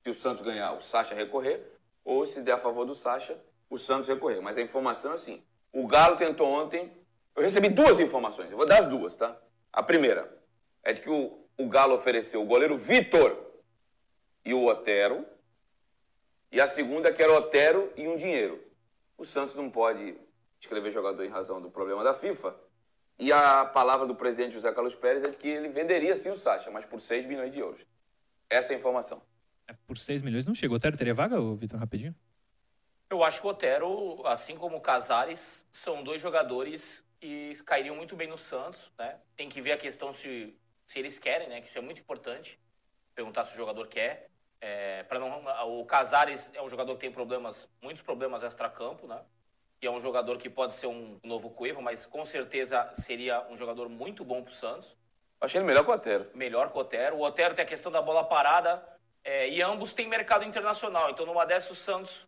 [0.04, 1.66] se o Santos ganhar, o Sacha recorrer,
[2.04, 3.38] ou se der a favor do Sacha,
[3.70, 4.42] o Santos recorrer.
[4.42, 6.92] Mas a informação é assim: o Galo tentou ontem.
[7.36, 9.36] Eu recebi duas informações, eu vou dar as duas, tá?
[9.72, 10.30] A primeira
[10.84, 13.36] é de que o, o Galo ofereceu o goleiro Vitor
[14.46, 15.26] e o Otero.
[16.52, 18.62] E a segunda que era Otero e um dinheiro.
[19.18, 20.16] O Santos não pode
[20.60, 22.56] escrever jogador em razão do problema da FIFA.
[23.20, 26.38] E a palavra do presidente José Carlos Pérez é de que ele venderia sim o
[26.38, 27.82] Sacha, mas por 6 milhões de euros.
[28.50, 29.22] Essa é a informação.
[29.68, 30.74] É, por 6 milhões não chega.
[30.74, 32.16] O Otero teria vaga, Vitor, rapidinho?
[33.10, 38.16] Eu acho que o Otero, assim como o Casares, são dois jogadores que cairiam muito
[38.16, 38.92] bem no Santos.
[38.98, 39.18] Né?
[39.36, 41.62] Tem que ver a questão se, se eles querem, né?
[41.62, 42.60] que isso é muito importante.
[43.14, 44.30] Perguntar se o jogador quer.
[44.60, 45.44] É, para não,
[45.80, 49.22] o Casares é um jogador que tem problemas, muitos problemas extra-campo, né?
[49.84, 53.58] E é um jogador que pode ser um novo Cueva, mas com certeza seria um
[53.58, 54.96] jogador muito bom para o Santos.
[55.42, 56.30] Achei ele melhor que o Otero.
[56.34, 57.18] Melhor que o Otero.
[57.18, 58.82] O Otero tem a questão da bola parada
[59.26, 61.10] é, e ambos têm mercado internacional.
[61.10, 62.26] Então, numa dessas, o Santos,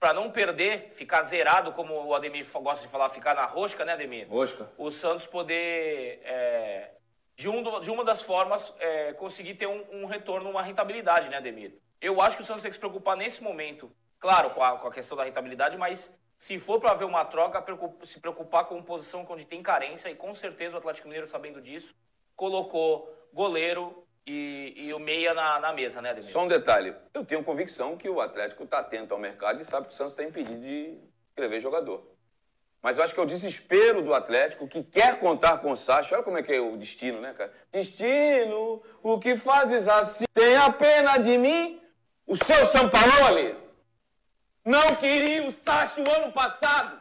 [0.00, 3.92] para não perder, ficar zerado, como o Ademir gosta de falar, ficar na rosca, né,
[3.92, 4.28] Ademir?
[4.28, 4.68] Rosca.
[4.76, 6.90] O Santos poder é,
[7.36, 11.36] de, um, de uma das formas, é, conseguir ter um, um, retorno, uma rentabilidade, né,
[11.36, 11.78] Ademir?
[12.00, 14.88] Eu acho que o Santos tem que se preocupar nesse momento, claro, com a, com
[14.88, 17.64] a questão da rentabilidade, mas se for para haver uma troca,
[18.04, 21.94] se preocupar com posição onde tem carência, e com certeza o Atlético Mineiro, sabendo disso,
[22.34, 26.32] colocou goleiro e, e o meia na, na, mesa, né, Ademir?
[26.32, 29.88] Só um detalhe, eu tenho convicção que o Atlético está atento ao mercado e sabe
[29.88, 32.06] que o Santos está impedido de escrever jogador.
[32.82, 36.14] Mas eu acho que é o desespero do Atlético que quer contar com o Sacha.
[36.14, 37.52] Olha como é que é o destino, né, cara?
[37.72, 40.24] Destino, o que fazes assim?
[40.32, 41.80] Tenha pena de mim?
[42.26, 43.65] O seu Sampaoli
[44.66, 47.00] não queria o Sacha o ano passado.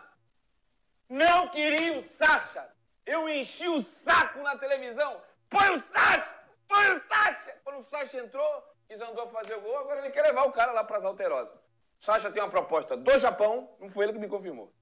[1.10, 2.70] Não queria o Sacha.
[3.06, 5.22] Eu enchi o saco na televisão.
[5.50, 6.34] Põe o Sacha!
[6.68, 7.60] Põe o Sacha!
[7.64, 10.72] Quando o Sacha entrou, desandou a fazer o gol, agora ele quer levar o cara
[10.72, 11.54] lá para as alterosas.
[12.02, 14.74] O Sacha tem uma proposta do Japão, não foi ele que me confirmou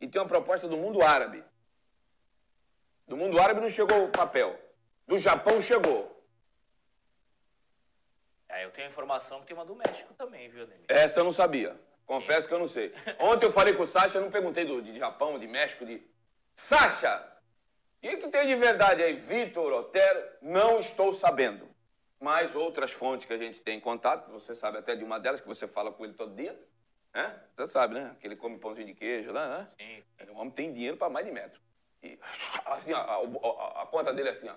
[0.00, 1.44] e tem uma proposta do mundo árabe.
[3.06, 4.58] Do mundo árabe não chegou o papel.
[5.06, 6.14] Do Japão chegou.
[8.48, 10.86] É, eu tenho informação que tem uma do México também, viu, Ademir?
[10.88, 11.78] Essa eu não sabia.
[12.08, 12.90] Confesso que eu não sei.
[13.20, 16.02] Ontem eu falei com o Sacha, eu não perguntei do, de Japão, de México, de.
[16.56, 17.22] Sacha!
[18.02, 19.12] E o que tem de verdade aí?
[19.12, 20.26] Vitor, Otero?
[20.40, 21.68] Não estou sabendo.
[22.18, 25.42] Mas outras fontes que a gente tem em contato, você sabe até de uma delas,
[25.42, 26.58] que você fala com ele todo dia,
[27.12, 27.30] é?
[27.54, 28.16] Você sabe, né?
[28.18, 29.68] Que ele come pãozinho de queijo lá, né?
[29.78, 30.02] Sim.
[30.32, 31.60] O homem tem dinheiro para mais de metro.
[32.02, 32.18] E
[32.64, 34.54] assim, a, a, a, a conta dele é assim, ó.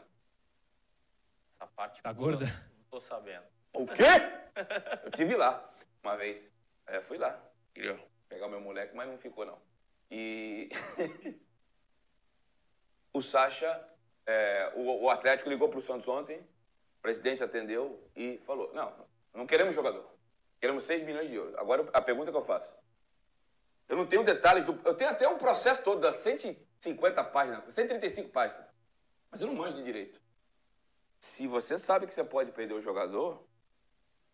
[1.49, 2.45] Essa parte tá gorda?
[2.45, 3.43] Não tô sabendo.
[3.73, 4.03] O quê?
[5.03, 5.69] Eu tive lá
[6.01, 6.49] uma vez.
[6.91, 7.41] É, fui lá.
[7.73, 9.57] Queria pegar meu moleque, mas não ficou, não.
[10.11, 10.69] E
[13.13, 13.89] o Sacha,
[14.25, 18.93] é, o, o Atlético ligou para o Santos ontem, o presidente atendeu e falou, não,
[19.33, 20.05] não queremos jogador.
[20.59, 21.55] Queremos 6 milhões de euros.
[21.55, 22.69] Agora, a pergunta que eu faço.
[23.87, 24.79] Eu não tenho detalhes do.
[24.85, 28.67] Eu tenho até um processo todo das 150 páginas, 135 páginas.
[29.31, 30.21] Mas eu não manjo de direito.
[31.19, 33.47] Se você sabe que você pode perder o jogador,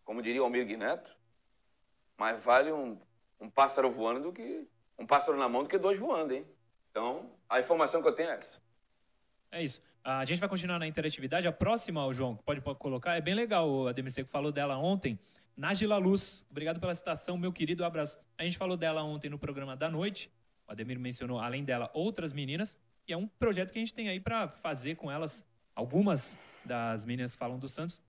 [0.03, 1.17] como diria o Almir Neto,
[2.17, 2.99] mais vale um,
[3.39, 6.45] um pássaro voando do que um pássaro na mão do que dois voando, hein?
[6.89, 8.59] Então, a informação que eu tenho é essa.
[9.51, 9.81] É isso.
[10.03, 11.47] A gente vai continuar na interatividade.
[11.47, 13.69] A próxima, João, pode, pode colocar, é bem legal.
[13.69, 15.19] O Ademir Seco falou dela ontem.
[15.55, 18.19] Nájila Luz, obrigado pela citação, meu querido abraço.
[18.37, 20.31] A gente falou dela ontem no programa da noite.
[20.67, 22.77] O Ademir mencionou, além dela, outras meninas.
[23.07, 25.43] E é um projeto que a gente tem aí para fazer com elas.
[25.75, 28.01] Algumas das meninas que falam do Santos.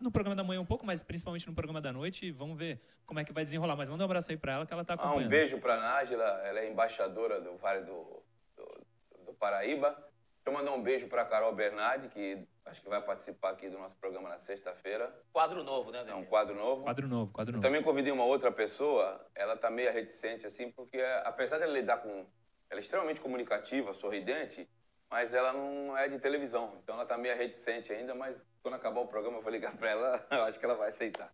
[0.00, 2.30] No programa da manhã um pouco, mas principalmente no programa da noite.
[2.30, 3.76] Vamos ver como é que vai desenrolar.
[3.76, 5.22] Mas manda um abraço aí para ela que ela está acompanhando.
[5.22, 6.24] Ah, um beijo para a Nájila.
[6.44, 8.22] Ela é embaixadora do Vale do,
[8.56, 8.86] do,
[9.26, 9.90] do Paraíba.
[9.90, 13.68] Deixa eu mandar um beijo para a Carol Bernardi, que acho que vai participar aqui
[13.68, 15.14] do nosso programa na sexta-feira.
[15.32, 16.18] Quadro novo, né, Ademir?
[16.18, 16.84] É um quadro novo.
[16.84, 17.64] Quadro novo, quadro novo.
[17.64, 21.72] Eu também convidei uma outra pessoa, ela tá meio reticente, assim, porque apesar de ela
[21.72, 22.26] lidar com...
[22.70, 24.68] Ela é extremamente comunicativa, sorridente,
[25.10, 26.78] mas ela não é de televisão.
[26.82, 28.36] Então ela tá meio reticente ainda, mas
[28.68, 31.32] quando acabar o programa eu vou ligar para ela, eu acho que ela vai aceitar.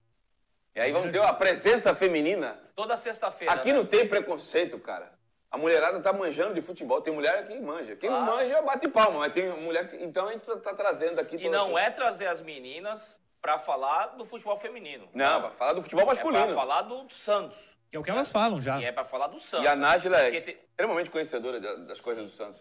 [0.74, 2.58] E aí vamos ter a presença feminina.
[2.74, 3.52] Toda sexta-feira.
[3.54, 3.78] Aqui né?
[3.78, 5.12] não tem preconceito, cara.
[5.50, 7.00] A mulherada tá manjando de futebol.
[7.00, 7.94] Tem mulher que manja.
[7.94, 8.26] Quem Claro.
[8.26, 9.20] não manja, bate palma.
[9.20, 9.96] Mas tem mulher que...
[9.96, 11.36] Então a gente tá trazendo aqui...
[11.36, 15.08] E não é trazer as meninas para falar do futebol feminino.
[15.14, 16.46] Não, pra falar do futebol É masculino.
[16.46, 17.76] para falar do Santos.
[17.88, 18.80] Que é o que elas falam já.
[18.80, 19.64] E é para falar do Santos.
[19.64, 22.60] E a Nájila é tem- extremamente conhecedora da- das coisas do Santos.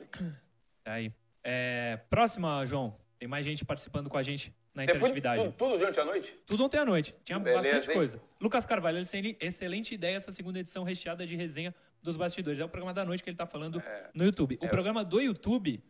[0.86, 1.12] Aí.
[1.44, 2.96] É, próxima, João.
[3.18, 5.44] Tem mais gente participando com a gente na interatividade.
[5.44, 6.34] tudo, tudo durante a noite?
[6.46, 7.16] Tudo ontem à noite.
[7.24, 7.96] Tinha Beleza, bastante hein?
[7.96, 8.22] coisa.
[8.42, 12.60] Lucas Carvalho, excelente- excelente ideia essa segunda edição recheada de resenha dos bastidores.
[12.60, 14.10] É o programa da noite que ele está falando É.
[14.14, 14.58] no YouTube.
[14.62, 15.84] O programa do YouTube,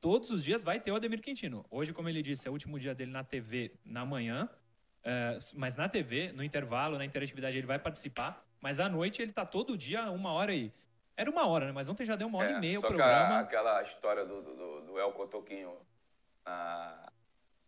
[0.00, 1.64] todos os dias vai ter o Ademir Quintino.
[1.70, 4.48] Hoje, como ele disse, é o último dia dele na TV na manhã.
[5.04, 8.44] é, mas na TV, no intervalo, na interatividade, ele vai participar.
[8.60, 10.72] Mas à noite ele tá todo dia, uma hora aí.
[11.16, 11.72] Era uma hora, né?
[11.72, 13.36] Mas ontem já deu uma hora É, e meia o programa.
[13.36, 15.72] a- aquela história do, do, do El Cotoquinho
[16.44, 17.07] na,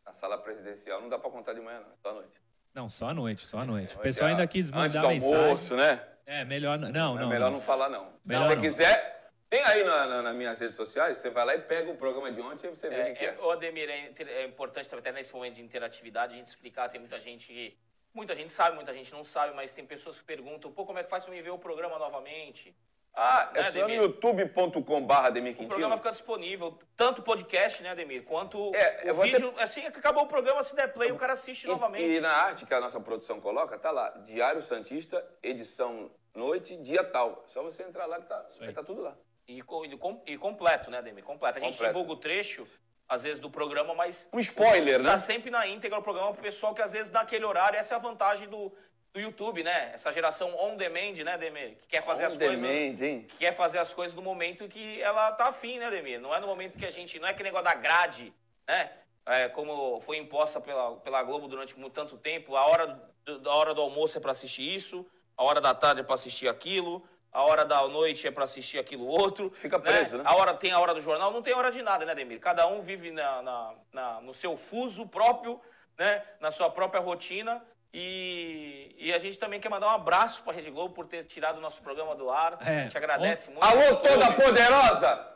[0.05, 1.93] na sala presidencial não dá pra contar de manhã, não.
[1.93, 2.41] É só à noite.
[2.75, 3.95] Não, só à noite, só à noite.
[3.95, 5.37] O Hoje pessoal é ainda quis antes mandar do mensagem.
[5.45, 6.07] almoço, né?
[6.27, 6.89] É, melhor não.
[6.91, 7.29] Não, é não.
[7.29, 7.59] melhor não.
[7.59, 8.13] não falar, não.
[8.25, 8.63] Melhor Se você não.
[8.63, 11.97] quiser, tem aí na, na- nas minhas redes sociais, você vai lá e pega o
[11.97, 13.35] programa de ontem e você vê o que É, é.
[13.35, 16.47] é, o Ademir, é, inter- é importante também, até nesse momento de interatividade, a gente
[16.47, 16.89] explicar.
[16.89, 17.77] Tem muita gente que.
[18.13, 21.05] Muita gente sabe, muita gente não sabe, mas tem pessoas que perguntam: pô, como é
[21.05, 22.75] que faz pra me ver o programa novamente?
[23.15, 25.69] Ah, é Né, só no youtube.com.br Ademir O Quintino.
[25.69, 29.53] programa fica disponível, tanto podcast, né, Ademir, quanto É, o vídeo.
[29.59, 32.05] Assim que acabou o programa, se der play, o cara assiste E, novamente.
[32.17, 37.03] e na arte que a nossa produção coloca, tá lá, Diário Santista, edição noite, dia
[37.03, 37.45] tal.
[37.49, 39.17] Só você entrar lá que tá, vai tá tudo lá.
[39.49, 41.25] E, co- com- e completo, né, Ademir?
[41.25, 41.59] Completo.
[41.59, 41.93] A gente Completo.
[41.93, 42.67] divulga o trecho,
[43.09, 45.11] às vezes, do programa, mas Um spoiler, né?
[45.11, 47.97] tá sempre na íntegra o programa pro pessoal que, às vezes, naquele horário, essa é
[47.97, 48.73] a vantagem do,
[49.13, 49.91] do YouTube, né?
[49.95, 51.77] Essa geração on demand, né, Ademir?
[51.81, 52.61] Que quer fazer On as coisas.
[52.61, 53.27] demand, hein?
[53.29, 56.21] que quer fazer as coisas no momento que ela tá afim, né, Ademir?
[56.21, 57.19] Não é no momento que a gente.
[57.19, 58.33] Não é aquele negócio da grade,
[58.67, 58.91] né?
[59.27, 63.53] É, como foi imposta pela, pela Globo durante muito tanto tempo, a hora do, da
[63.53, 67.07] hora do almoço é para assistir isso, a hora da tarde é para assistir aquilo,
[67.33, 69.51] a hora da noite é para assistir aquilo outro.
[69.51, 70.25] Fica preso, né?
[70.27, 72.41] A hora tem a hora do jornal, não tem hora de nada, né, Ademir?
[72.41, 75.61] Cada um vive na, na- na- no seu fuso próprio,
[75.99, 76.23] né?
[76.41, 77.63] Na sua própria rotina.
[77.93, 81.25] E, e a gente também quer mandar um abraço para a Rede Globo por ter
[81.25, 82.59] tirado o nosso programa do ar.
[82.65, 82.79] É.
[82.79, 83.65] A gente agradece muito.
[83.65, 85.27] Alô, toda poderosa!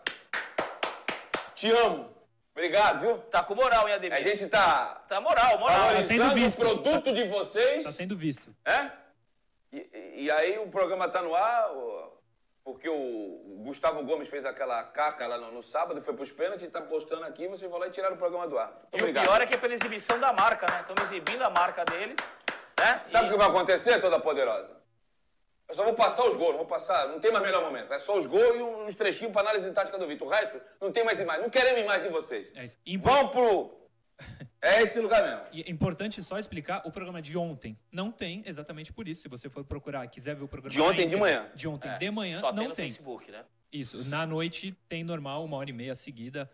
[1.54, 2.12] Te amo.
[2.52, 3.18] Obrigado, viu?
[3.18, 4.16] Tá com moral, hein, Ademir?
[4.18, 5.94] A gente tá Tá moral, moral.
[5.94, 6.58] Tá sendo valorizando o visto.
[6.58, 8.54] produto de vocês, Tá sendo visto.
[8.64, 8.92] né?
[9.72, 12.13] E, e aí o programa tá no ar, o-
[12.64, 16.80] porque o Gustavo Gomes fez aquela caca lá no, no sábado, foi pros pênaltis, tá
[16.80, 18.68] postando aqui, vocês vão lá e tiraram o programa do ar.
[18.90, 19.24] Muito E obrigado.
[19.24, 20.80] o pior é que é pela exibição da marca, né?
[20.80, 22.16] Estamos exibindo a marca deles,
[22.80, 23.02] né?
[23.08, 24.82] Sabe o E- que vai acontecer, toda poderosa?
[25.68, 27.92] Eu só vou passar os gols, não vou passar, não tem mais melhor momento.
[27.92, 30.26] É só os gols e uns trechinhos para análise tática do Vitor.
[30.26, 31.42] O resto, não tem mais imagem.
[31.42, 32.50] Não queremos imagem de vocês.
[32.54, 32.76] É isso.
[32.86, 33.83] Impo- Vão pro.
[34.62, 35.42] É esse lugar mesmo.
[35.52, 37.76] E é importante só explicar o programa de ontem.
[37.92, 39.22] Não tem exatamente por isso.
[39.22, 41.46] Se você for procurar, quiser ver o programa De ontem na de manhã.
[41.54, 42.86] De ontem É, de manhã, Só tem não no tem.
[42.88, 43.44] Facebook, né?
[43.70, 44.04] Isso.
[44.04, 46.50] Na noite tem normal, uma hora e meia seguida.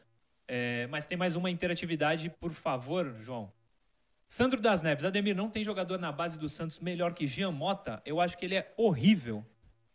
[0.48, 3.52] É, mas tem mais uma interatividade, por favor, João.
[4.26, 8.00] Sandro das Neves, Ademir, não tem jogador na base do Santos melhor que Jean Mota?
[8.04, 9.44] Eu acho que ele é horrível.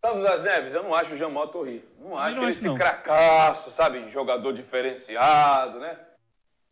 [0.01, 1.89] Sandro das Neves, eu não acho o Jean Mota horrível.
[1.99, 2.76] Não acho não ele acho, esse não.
[2.76, 4.09] cracaço, sabe?
[4.11, 5.97] Jogador diferenciado, né?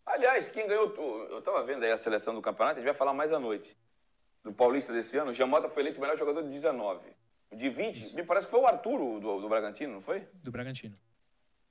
[0.06, 0.94] Aliás, quem ganhou.
[1.30, 3.76] Eu tava vendo aí a seleção do campeonato, a gente vai falar mais à noite.
[4.44, 7.00] Do Paulista desse ano, o Jean Mota foi eleito o melhor jogador de 19.
[7.50, 10.28] O de 20, me parece que foi o Arturo do, do Bragantino, não foi?
[10.34, 10.98] Do Bragantino.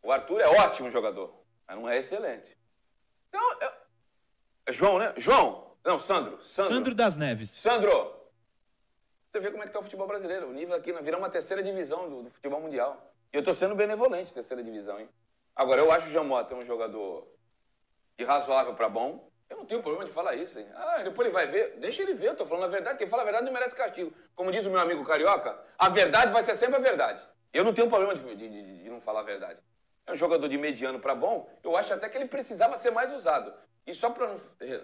[0.03, 2.57] O Arthur é ótimo jogador, mas não é excelente.
[3.29, 3.71] Então, eu...
[4.67, 5.13] é João, né?
[5.19, 5.77] João!
[5.85, 6.41] Não, Sandro.
[6.43, 6.75] Sandro.
[6.75, 7.51] Sandro das Neves.
[7.51, 8.23] Sandro!
[9.31, 10.49] Você vê como é que tá o futebol brasileiro.
[10.49, 13.13] O nível aqui virou uma terceira divisão do, do futebol mundial.
[13.33, 15.09] E eu tô sendo benevolente, terceira divisão, hein?
[15.57, 17.27] Agora, eu acho o Jamota um jogador
[18.19, 19.31] de razoável para bom.
[19.49, 20.67] Eu não tenho problema de falar isso, hein?
[20.75, 21.77] Ah, depois ele vai ver.
[21.79, 22.99] Deixa ele ver, eu tô falando a verdade.
[22.99, 24.13] Quem fala a verdade não merece castigo.
[24.35, 27.23] Como diz o meu amigo carioca, a verdade vai ser sempre a verdade.
[27.53, 29.61] Eu não tenho problema de, de, de, de não falar a verdade.
[30.07, 33.13] É um jogador de mediano para bom, eu acho até que ele precisava ser mais
[33.13, 33.55] usado.
[33.87, 34.41] E só para não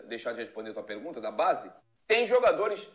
[0.07, 1.70] deixar de responder a tua pergunta da base,
[2.07, 2.89] tem jogadores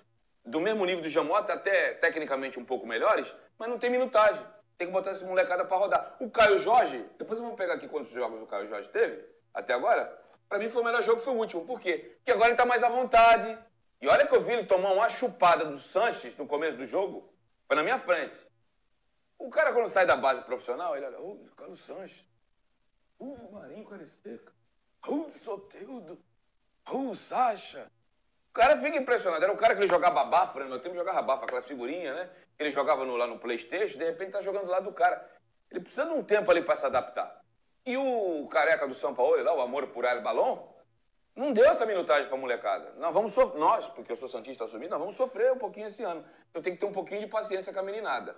[0.46, 3.28] do mesmo nível do Jamota, até tecnicamente um pouco melhores,
[3.58, 4.46] mas não tem minutagem.
[4.78, 6.16] Tem que botar esse molecada para rodar.
[6.20, 9.24] O Caio Jorge, depois vamos pegar aqui quantos jogos o Caio Jorge teve
[9.54, 10.20] até agora.
[10.54, 11.66] Para mim foi o melhor jogo, foi o último.
[11.66, 12.14] Por quê?
[12.18, 13.58] Porque agora ele está mais à vontade.
[14.00, 17.28] E olha que eu vi ele tomar uma chupada do Sanches no começo do jogo.
[17.66, 18.38] Foi na minha frente.
[19.40, 22.24] O cara quando sai da base profissional, ele olha, ô, oh, Carlos Sanches.
[23.20, 24.54] Uh, Marinho Caristeca.
[25.08, 26.24] Uh, Soteudo.
[26.88, 27.92] Uh, Sacha.
[28.52, 29.44] O cara fica impressionado.
[29.44, 30.66] Era o cara que ele jogava bafa, né?
[30.66, 32.30] No tempo jogava bafa, aquelas figurinhas, né?
[32.60, 35.28] Ele jogava no, lá no Playstation, de repente tá jogando lá do cara.
[35.72, 37.43] Ele precisa de um tempo ali para se adaptar.
[37.86, 40.74] E o careca do São Paulo, lá, o Amor por Ar Balão,
[41.36, 42.94] não deu essa minutagem pra molecada.
[42.98, 46.24] Nós vamos nós, porque eu sou santista assumido, nós vamos sofrer um pouquinho esse ano.
[46.54, 48.38] Eu tenho que ter um pouquinho de paciência com a meninada.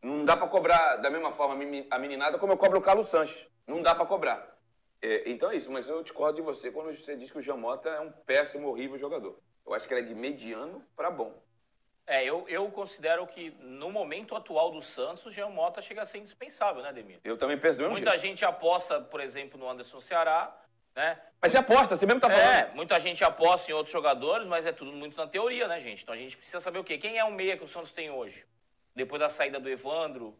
[0.00, 1.54] Não dá para cobrar da mesma forma
[1.90, 3.48] a meninada como eu cobro o Carlos Sanches.
[3.66, 4.56] Não dá para cobrar.
[5.02, 7.88] É, então é isso, mas eu discordo de você quando você diz que o Jamota
[7.88, 9.38] é um péssimo, horrível jogador.
[9.66, 11.34] Eu acho que ele é de mediano para bom.
[12.06, 16.06] É, eu, eu considero que no momento atual do Santos, o Jean Mota chega a
[16.06, 17.18] ser indispensável, né, Demir?
[17.24, 20.56] Eu também penso do Muita gente aposta, por exemplo, no Anderson Ceará,
[20.94, 21.20] né?
[21.42, 22.44] Mas você aposta, você mesmo tá falando.
[22.44, 26.02] É, muita gente aposta em outros jogadores, mas é tudo muito na teoria, né, gente?
[26.02, 26.96] Então a gente precisa saber o quê?
[26.96, 28.46] Quem é o meia que o Santos tem hoje?
[28.94, 30.38] Depois da saída do Evandro,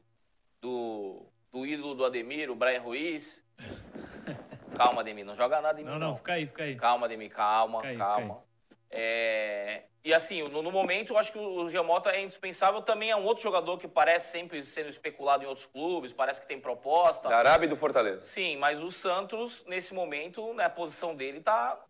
[0.60, 3.44] do, do ídolo do Ademir, o Brian Ruiz.
[4.76, 5.90] Calma, Ademir, não joga nada em mim.
[5.90, 6.76] Não, não, fica aí, fica aí.
[6.76, 8.42] Calma, Ademir, calma, aí, calma.
[8.90, 9.84] É...
[10.07, 12.80] E assim, no, no, momento, eu acho que o Giamota é indispensável.
[12.80, 16.46] Também é um outro jogador que parece sempre sendo especulado em outros clubes, parece que
[16.46, 17.28] tem proposta.
[17.28, 18.22] Da Arábia e do Fortaleza.
[18.22, 21.84] Sim, mas o Santos, nesse momento, né, a posição dele tá,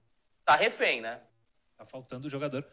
[0.47, 1.21] tá refém, né?
[1.77, 2.67] Tá faltando o jogador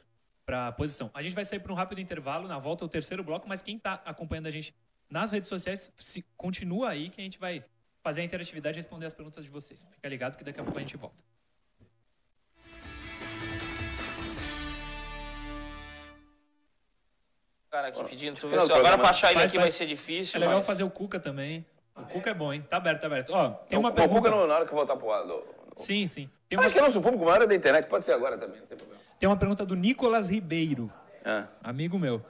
[0.46, 1.12] para a posição.
[1.14, 3.76] A gente vai sair para um rápido intervalo, na volta o terceiro bloco, mas quem
[3.76, 4.74] está acompanhando a gente
[5.10, 7.66] nas redes sociais, se, continua aí que a gente vai
[8.02, 9.86] fazer a interatividade e responder as perguntas de vocês.
[9.92, 11.22] Fica ligado que daqui a pouco a gente volta.
[17.74, 20.38] Cara, aqui pedindo, tu vê se agora pra achar ele aqui vai ser difícil.
[20.38, 20.68] É legal mas...
[20.68, 21.66] fazer o Cuca também.
[21.96, 22.64] O Cuca é bom, hein?
[22.70, 23.32] Tá aberto, tá aberto.
[23.32, 24.20] Ó, tem uma o, pergunta.
[24.20, 25.44] O Cuca não, na hora que voltar pro lado.
[25.76, 26.30] Sim, sim.
[26.48, 26.68] Tem uma...
[26.68, 28.78] Acho que é nosso público maior é da internet, pode ser agora também, não tem
[28.78, 29.02] problema.
[29.18, 30.94] Tem uma pergunta do Nicolas Ribeiro,
[31.26, 31.46] é.
[31.64, 32.24] amigo meu.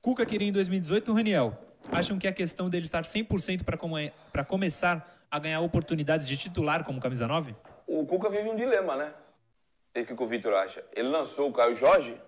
[0.00, 1.58] Cuca queria em 2018 o Raniel.
[1.92, 4.10] Acham que a questão dele estar 100% para come...
[4.48, 7.54] começar a ganhar oportunidades de titular como camisa 9?
[7.86, 9.12] O Cuca vive um dilema, né?
[9.94, 10.82] O que, que o Vitor acha?
[10.94, 12.18] Ele lançou o Caio Jorge,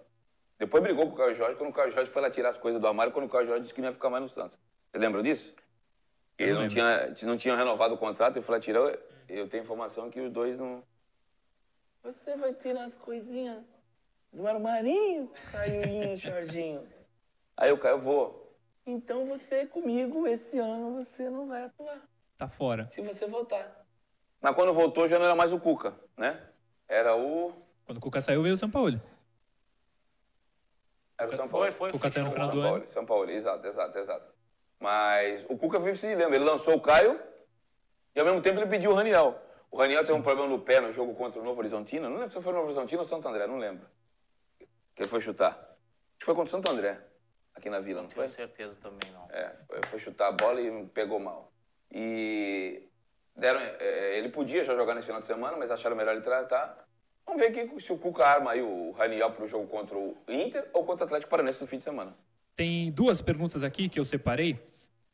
[0.59, 2.81] depois brigou com o Caio Jorge quando o Caio Jorge foi lá tirar as coisas
[2.81, 4.59] do armário, quando o Caio Jorge disse que não ia ficar mais no Santos.
[4.91, 5.55] Você lembra disso?
[6.37, 8.99] Ele não, não tinha, não tinha renovado o contrato, e foi lá tirar.
[9.29, 10.83] Eu tenho informação que os dois não.
[12.03, 13.63] Você vai tirar as coisinhas
[14.33, 16.87] do armarinho, Caio Jorginho.
[17.57, 18.57] Aí o Caio, vou.
[18.87, 22.01] Então você comigo esse ano você não vai atuar.
[22.37, 22.89] Tá fora.
[22.95, 23.85] Se você voltar.
[24.41, 26.41] Mas quando voltou já não era mais o Cuca, né?
[26.89, 27.53] Era o.
[27.85, 29.01] Quando o Cuca saiu, veio o São Paulo.
[31.19, 31.67] Era o São Paulo.
[31.67, 31.93] Foi, foi.
[31.93, 32.87] Cuca saiu no final São do Paulo, ano.
[32.87, 34.33] São Paulo, exato, exato, exato.
[34.79, 36.35] Mas o Cuca vive se dilema.
[36.35, 37.21] Ele lançou o Caio
[38.15, 39.37] e ao mesmo tempo ele pediu o Raniel.
[39.71, 42.09] O Raniel teve um problema no pé no jogo contra o Novo Horizontino.
[42.09, 43.87] Não lembro se foi no Novo Horizontino ou Santo André, não lembro.
[44.95, 45.51] Que ele foi chutar.
[45.51, 46.99] Acho que foi contra o Santo André,
[47.55, 48.25] aqui na Vila, não, Não foi?
[48.25, 49.29] tenho certeza também, não.
[49.31, 51.53] É, foi, foi chutar a bola e pegou mal.
[51.93, 52.89] E
[53.37, 56.88] deram, é, ele podia já jogar nesse final de semana, mas acharam melhor ele tratar.
[57.29, 60.17] Vamos ver aqui se o Cuca arma aí o Raniel para o jogo contra o
[60.27, 62.17] Inter ou contra o Atlético Paranense no fim de semana.
[62.57, 64.59] Tem duas perguntas aqui que eu separei.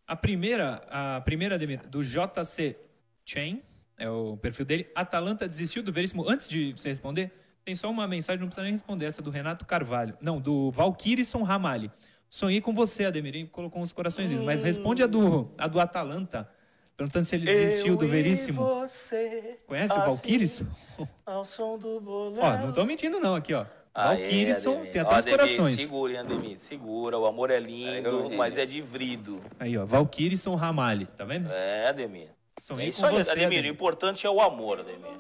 [0.07, 2.77] A primeira, a primeira do JC
[3.25, 3.61] Chain,
[3.99, 4.89] é o perfil dele.
[4.95, 6.29] Atalanta desistiu do Veríssimo.
[6.29, 7.33] Antes de você responder,
[7.65, 10.17] tem só uma mensagem, não precisa nem responder, essa do Renato Carvalho.
[10.21, 11.91] Não, do Valkyrisson Ramalli.
[12.31, 14.31] Sonhei com você, Ademir, colocou uns corações.
[14.33, 16.49] Mas responde a do, a do Atalanta,
[16.97, 18.63] perguntando se ele desistiu do Veríssimo.
[18.81, 20.67] Você, Conhece o Valkyrisson?
[21.27, 22.41] Ao som do bolero.
[22.41, 23.67] Ó, não tô mentindo não aqui, ó.
[23.97, 25.77] Valkyrisson tem Ó, até os Ademir, corações.
[25.77, 26.59] Segura, hein, Ademir?
[26.59, 27.17] Segura.
[27.17, 29.41] O amor é lindo, mas é de vrido.
[29.61, 31.51] Aí, ó, Valkyrisson Ramalli, tá vendo?
[31.53, 32.29] É, Ademir.
[32.61, 33.47] Sonhei é isso aí, você, Ademir.
[33.47, 33.71] Ademir.
[33.71, 35.17] O importante é o amor, Ademir.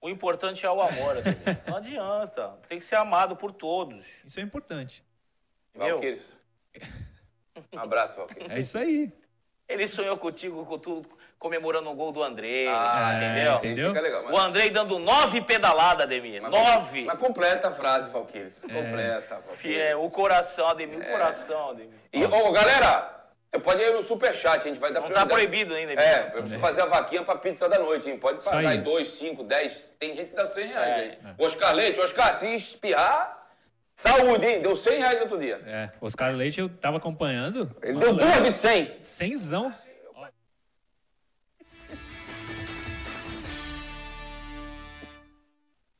[0.00, 1.38] O importante é o amor, Ademir.
[1.66, 2.56] Não adianta.
[2.68, 4.06] Tem que ser amado por todos.
[4.24, 5.04] Isso é importante.
[5.74, 6.22] Valquíris.
[7.72, 8.48] Um abraço, Valquíris.
[8.48, 9.12] É isso aí.
[9.68, 11.02] Ele sonhou contigo com tu
[11.38, 13.52] comemorando o gol do André, Ah, entendeu?
[13.52, 13.88] é, entendeu?
[13.88, 14.22] Fica legal.
[14.24, 16.40] Mas, O Andrei dando nove pedaladas, Ademir.
[16.42, 17.04] mas- nove!
[17.04, 18.58] Mas completa a frase, Valquíris.
[18.64, 18.72] É.
[18.72, 19.60] Completa, Valquíris.
[19.60, 21.12] Fiel, o coração, Ademir, o É.
[21.12, 21.92] coração, Ademir.
[22.12, 23.14] E, ô, galera,
[23.50, 25.48] Você pode ir no superchat, a gente vai dar Não tá prioridade.
[25.48, 25.94] proibido ainda.
[26.02, 28.18] É, eu preciso fazer a vaquinha pra pizza da noite, hein?
[28.18, 28.76] Pode pagar aí.
[28.76, 29.90] em 2, 5, 10.
[29.98, 30.94] Tem gente que dá 100 reais É.
[31.00, 31.18] aí.
[31.38, 33.37] Oscar Leite, Oscar, se espirrar,
[33.98, 34.62] saúde, hein?
[34.62, 35.60] Deu 100 reais outro dia.
[35.66, 37.76] É, Oscar Leite eu tava acompanhando.
[37.82, 38.98] Ele deu duas de 100.
[39.02, 39.74] Cenzão.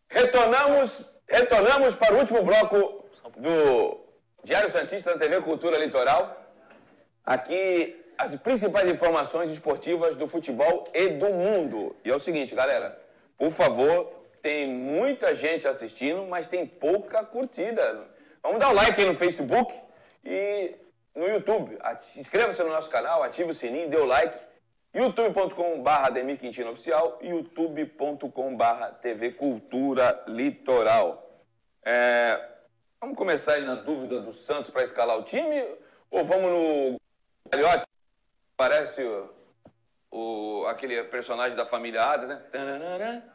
[0.08, 3.04] Retornamos, retornamos para o último bloco
[3.36, 4.00] do
[4.42, 6.44] Diário Santista na TV Cultura Litoral.
[7.24, 11.94] Aqui as principais informações esportivas do futebol e do mundo.
[12.04, 12.98] E é o seguinte, galera,
[13.36, 14.17] por favor,
[14.48, 18.06] tem muita gente assistindo, mas tem pouca curtida.
[18.42, 19.74] Vamos dar o like aí no Facebook
[20.24, 20.74] e
[21.14, 21.76] no YouTube.
[22.16, 24.38] Inscreva-se no nosso canal, ative o sininho, dê o like.
[24.94, 31.42] youtube.com.br Ademir Quintino Oficial youtube.com.br TV Cultura Litoral.
[31.84, 32.40] É,
[32.98, 35.62] vamos começar aí na dúvida do Santos para escalar o time
[36.10, 36.96] ou vamos no
[37.50, 37.84] Galhote?
[38.56, 39.30] Parece o,
[40.10, 42.42] o- aquele personagem da família Adams, né?
[42.50, 43.34] Tananana,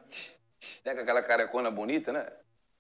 [0.84, 2.28] Né, com aquela carecona bonita, né?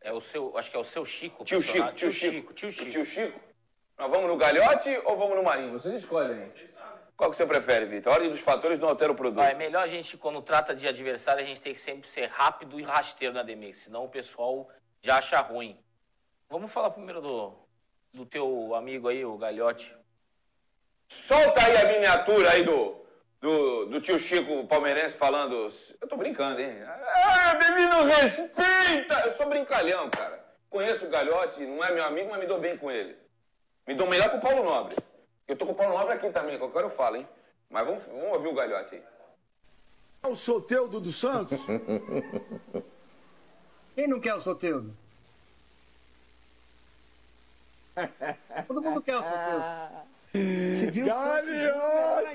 [0.01, 1.45] É o seu, acho que é o seu Chico.
[1.45, 2.53] Tio Chico, tio Chico.
[2.53, 2.91] Tio Chico.
[2.91, 3.39] Tio Chico.
[3.97, 5.71] Nós vamos no Galhote ou vamos no Marinho?
[5.71, 6.73] Vocês escolhem aí.
[7.15, 8.11] Qual que você prefere, Vitor?
[8.11, 9.41] A ordem dos fatores não altera o produto.
[9.41, 12.25] Ah, é melhor a gente, quando trata de adversário, a gente tem que sempre ser
[12.25, 14.67] rápido e rasteiro na Ademir, senão o pessoal
[14.99, 15.79] já acha ruim.
[16.49, 17.53] Vamos falar primeiro do,
[18.11, 19.95] do teu amigo aí, o Galhote.
[21.07, 23.02] Solta aí a miniatura aí do,
[23.43, 25.69] do, do tio Chico palmeirense falando.
[25.99, 26.81] Eu tô brincando, hein?
[26.87, 27.53] Ah,
[27.89, 29.19] não respeita!
[29.25, 30.41] Eu sou brincalhão, cara.
[30.69, 33.17] Conheço o Galhote, não é meu amigo, mas me dou bem com ele.
[33.85, 34.95] Me dou melhor com o Paulo Nobre.
[35.45, 37.27] Eu tô com o Paulo Nobre aqui também, qualquer hora eu falo, hein?
[37.69, 39.03] Mas vamos, vamos ouvir o Galhote aí.
[40.23, 41.67] o Soteudo do Santos?
[43.93, 44.95] Quem não quer o Soteudo?
[48.67, 50.13] Todo mundo quer o Soteudo.
[50.33, 51.09] Se viu o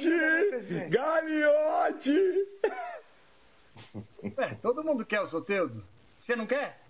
[0.06, 2.48] Ainda, né, Galiote!
[2.62, 2.82] Galiote!
[4.36, 5.84] É, todo mundo quer o Soteudo.
[6.24, 6.80] Você não quer?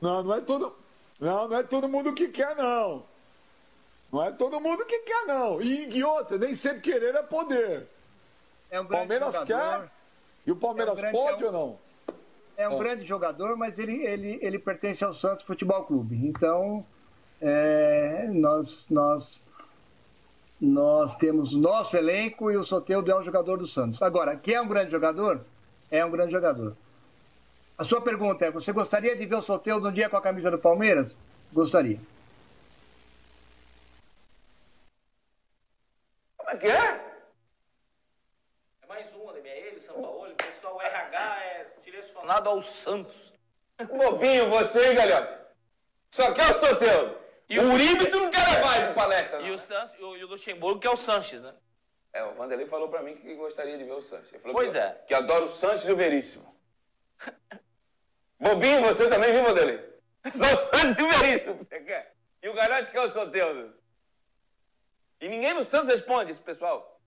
[0.00, 0.74] Não, não é todo.
[1.20, 3.04] Não, não é todo mundo que quer, não.
[4.12, 5.60] Não é todo mundo que quer, não.
[5.62, 7.86] E, e outra, nem sempre querer é poder.
[8.70, 9.80] É um grande Palmeiras jogador.
[9.82, 9.90] quer?
[10.46, 11.78] E o Palmeiras É um grande- pode é um- ou não?
[12.56, 16.16] É um grande jogador, mas ele, ele, ele pertence ao Santos Futebol Clube.
[16.26, 16.84] Então,
[17.40, 19.40] é, nós, nós,
[20.62, 24.00] nós temos o nosso elenco e o Soteudo é um jogador do Santos.
[24.00, 25.44] Agora, que é um grande jogador?
[25.90, 26.76] É um grande jogador.
[27.76, 30.52] A sua pergunta é: você gostaria de ver o Soteudo um dia com a camisa
[30.52, 31.16] do Palmeiras?
[31.52, 31.98] Gostaria.
[36.36, 37.16] Como é que é?
[38.82, 39.50] É mais um, Ademir.
[39.50, 43.32] É ele, São Paulo, o pessoal RH é direcionado ao Santos.
[43.78, 45.36] Bobinho você, hein, Galhote?
[46.08, 47.21] Só quer o Soteudo.
[47.52, 49.46] E o Uribe tu não quer levar ele pra palestra, não.
[49.46, 51.54] E o, Santos, e o, e o Luxemburgo, que é o Sanches, né?
[52.10, 54.32] É, o Vanderlei falou pra mim que gostaria de ver o Sanches.
[54.32, 55.04] Ele falou Pois que, é.
[55.06, 56.56] Que adora o Sanches e o Veríssimo.
[58.40, 59.78] Bobinho, você também, viu, Vanderlei?
[60.32, 62.14] Só o Sanches e o Veríssimo que você quer.
[62.42, 63.74] E o Galhote quer o Soteudo.
[65.20, 67.02] E ninguém no Santos responde isso, pessoal.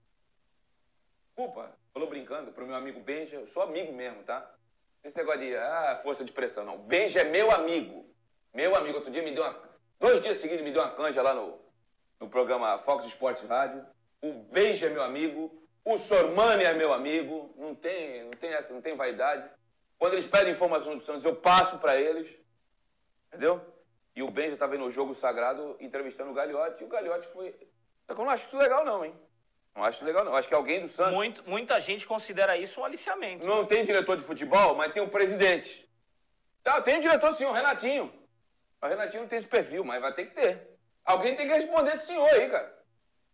[1.26, 3.38] Desculpa, falou brincando pro meu amigo Benja.
[3.38, 4.48] Eu sou amigo mesmo, tá?
[5.04, 6.78] Esse negócio de, ah, força de pressão, não.
[6.78, 8.08] Benja é meu amigo.
[8.54, 8.98] Meu amigo.
[8.98, 9.75] Outro dia me deu uma...
[10.00, 11.60] Dois dias seguidos me deu uma canja lá no,
[12.20, 13.86] no programa Fox Sports Rádio.
[14.22, 15.66] O Benja é meu amigo.
[15.84, 17.54] O Sormani é meu amigo.
[17.58, 19.50] Não tem, não tem essa, não tem vaidade.
[19.98, 22.30] Quando eles pedem informação do Santos, eu passo para eles.
[23.28, 23.62] Entendeu?
[24.16, 26.84] E o Benja estava no jogo sagrado entrevistando o Gagliotti.
[26.84, 27.54] E o Gagliotti foi.
[28.06, 29.14] Só que eu não acho isso legal, não, hein?
[29.76, 30.36] Não acho legal, não.
[30.36, 31.14] Acho que alguém do Santos.
[31.14, 33.46] Muito, muita gente considera isso um aliciamento.
[33.46, 35.86] Não tem diretor de futebol, mas tem o presidente.
[36.64, 38.12] Tá, tem o diretor sim, o Renatinho.
[38.86, 40.70] O Renatinho não tem esse perfil, mas vai ter que ter.
[41.04, 42.76] Alguém tem que responder esse senhor aí, cara.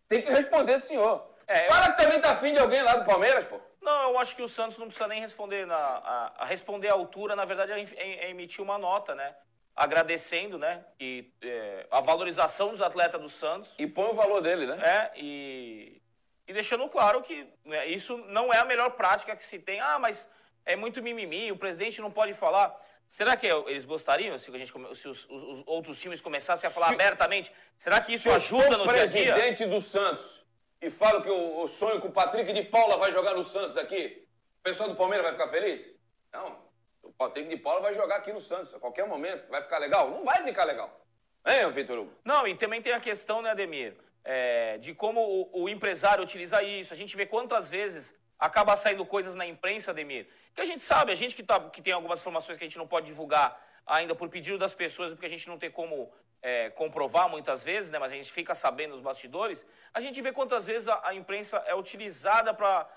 [0.07, 1.29] Tem que responder esse senhor.
[1.47, 3.59] É, eu- Fala que também tá afim de alguém lá do Palmeiras, pô.
[3.81, 6.93] Não, eu acho que o Santos não precisa nem responder na a, a responder à
[6.93, 9.35] altura, na verdade, é, é emitir uma nota, né?
[9.75, 10.85] Agradecendo, né?
[10.99, 13.73] E, é, a valorização dos atletas do Santos.
[13.79, 14.77] E põe o valor dele, né?
[14.85, 16.01] É, e,
[16.47, 19.79] e deixando claro que né, isso não é a melhor prática que se tem.
[19.79, 20.29] Ah, mas
[20.65, 22.77] é muito mimimi, o presidente não pode falar.
[23.11, 26.87] Será que eles gostariam se, gente, se os, os- os outros times começassem a falar
[26.87, 27.51] Se- abertamente?
[27.77, 29.33] Será que isso Se eu ajuda no dia a dia?
[29.33, 30.45] presidente do Santos
[30.81, 33.75] e falo que o, o sonho que o Patrick de Paula vai jogar no Santos
[33.75, 34.25] aqui,
[34.61, 35.85] o pessoal do Palmeiras vai ficar feliz?
[36.31, 36.57] Não.
[37.03, 39.45] O Patrick de Paula vai jogar aqui no Santos a qualquer momento.
[39.49, 40.09] Vai ficar legal?
[40.09, 41.05] Não vai ficar legal.
[41.45, 42.13] Hein, Vitor Hugo?
[42.23, 43.93] Não, e também tem a questão, né, Ademir,
[44.23, 46.93] é, de como o, o empresário utiliza isso.
[46.93, 51.11] A gente vê quantas vezes acaba saindo coisas na imprensa, Ademir, que a gente sabe,
[51.11, 54.15] a gente que, tá, que tem algumas informações que a gente não pode divulgar ainda
[54.15, 56.11] por pedido das pessoas, porque a gente não tem como
[56.41, 59.63] é, comprovar muitas vezes, né, mas a gente fica sabendo nos bastidores,
[59.93, 62.89] a gente vê quantas vezes a, a imprensa é utilizada para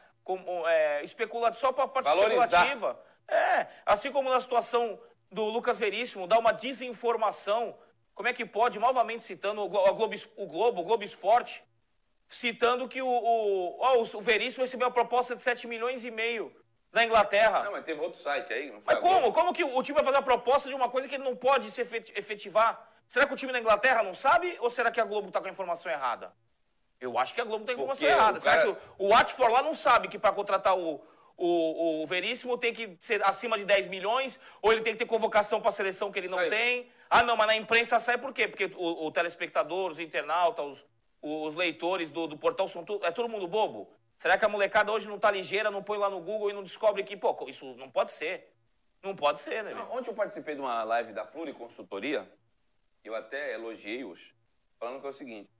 [0.66, 2.44] é, especular só para parte Valorizar.
[2.44, 2.98] especulativa.
[3.28, 4.98] É, assim como na situação
[5.30, 7.76] do Lucas Veríssimo, dá uma desinformação.
[8.14, 10.04] Como é que pode, novamente citando o Globo,
[10.36, 11.62] o Globo, o Globo Esporte,
[12.26, 16.54] citando que o, o, oh, o Veríssimo recebeu uma proposta de 7 milhões e meio
[16.92, 17.64] da Inglaterra.
[17.64, 18.72] Não, mas teve outro site aí.
[18.84, 19.32] mas como?
[19.32, 21.70] Como que o time vai fazer a proposta de uma coisa que ele não pode
[21.70, 22.88] se efetivar?
[23.06, 25.48] Será que o time da Inglaterra não sabe ou será que a Globo está com
[25.48, 26.32] a informação errada?
[27.00, 28.40] Eu acho que a Globo tem a informação errada.
[28.40, 31.04] Será que o, o Watford lá não sabe que para contratar o,
[31.36, 35.06] o, o Veríssimo tem que ser acima de 10 milhões, ou ele tem que ter
[35.06, 36.88] convocação para a seleção que ele não tem.
[37.10, 38.48] Ah, não, mas na imprensa sai por quê?
[38.48, 40.86] Porque o, o telespectador, os internautas, os,
[41.24, 43.90] os leitores do, do portal são tudo, é todo mundo bobo?
[44.16, 46.62] Será que a molecada hoje não tá ligeira, não põe lá no Google e não
[46.62, 48.52] descobre que, pô, isso não pode ser.
[49.02, 49.74] Não pode ser, né?
[49.74, 52.30] Não, ontem eu participei de uma live da Pluriconsultoria,
[53.02, 54.20] eu até elogiei-os,
[54.78, 55.50] falando que é o seguinte,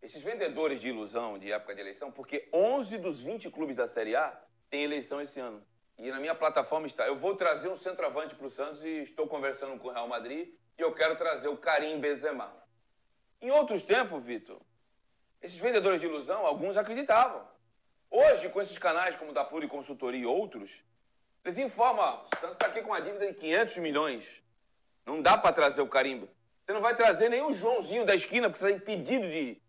[0.00, 4.14] esses vendedores de ilusão de época de eleição, porque 11 dos 20 clubes da Série
[4.14, 4.40] A
[4.70, 5.64] têm eleição esse ano.
[5.98, 9.26] E na minha plataforma está, eu vou trazer um centroavante para o Santos e estou
[9.26, 12.52] conversando com o Real Madrid e eu quero trazer o Karim Benzema.
[13.40, 14.60] Em outros tempos, Vitor,
[15.42, 17.42] esses vendedores de ilusão, alguns acreditavam.
[18.10, 20.70] Hoje, com esses canais como o da Pluriconsultoria e outros,
[21.44, 24.24] eles informam, o Santos está aqui com uma dívida de 500 milhões.
[25.06, 26.28] Não dá para trazer o Carimbo.
[26.64, 29.60] Você não vai trazer nem o Joãozinho da esquina, porque você está impedido de,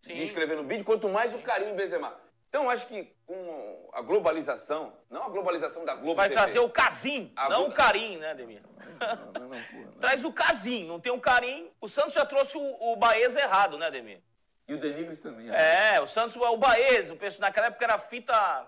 [0.00, 1.36] de escrever no vídeo, quanto mais Sim.
[1.36, 2.16] o Carimbo Benzema.
[2.48, 6.70] Então, acho que com a globalização, não a globalização da Globo Vai TV, trazer o
[6.70, 8.62] Casim, não o Carim, né, Demir?
[8.98, 11.70] Não, não, não, Traz o Casim, não tem um Carim.
[11.80, 14.22] O Santos já trouxe o, o Baeza errado, né, Demir?
[14.68, 15.48] E o Denigres também.
[15.50, 18.66] É, o Santos, o Baez, o pessoal, naquela época era fita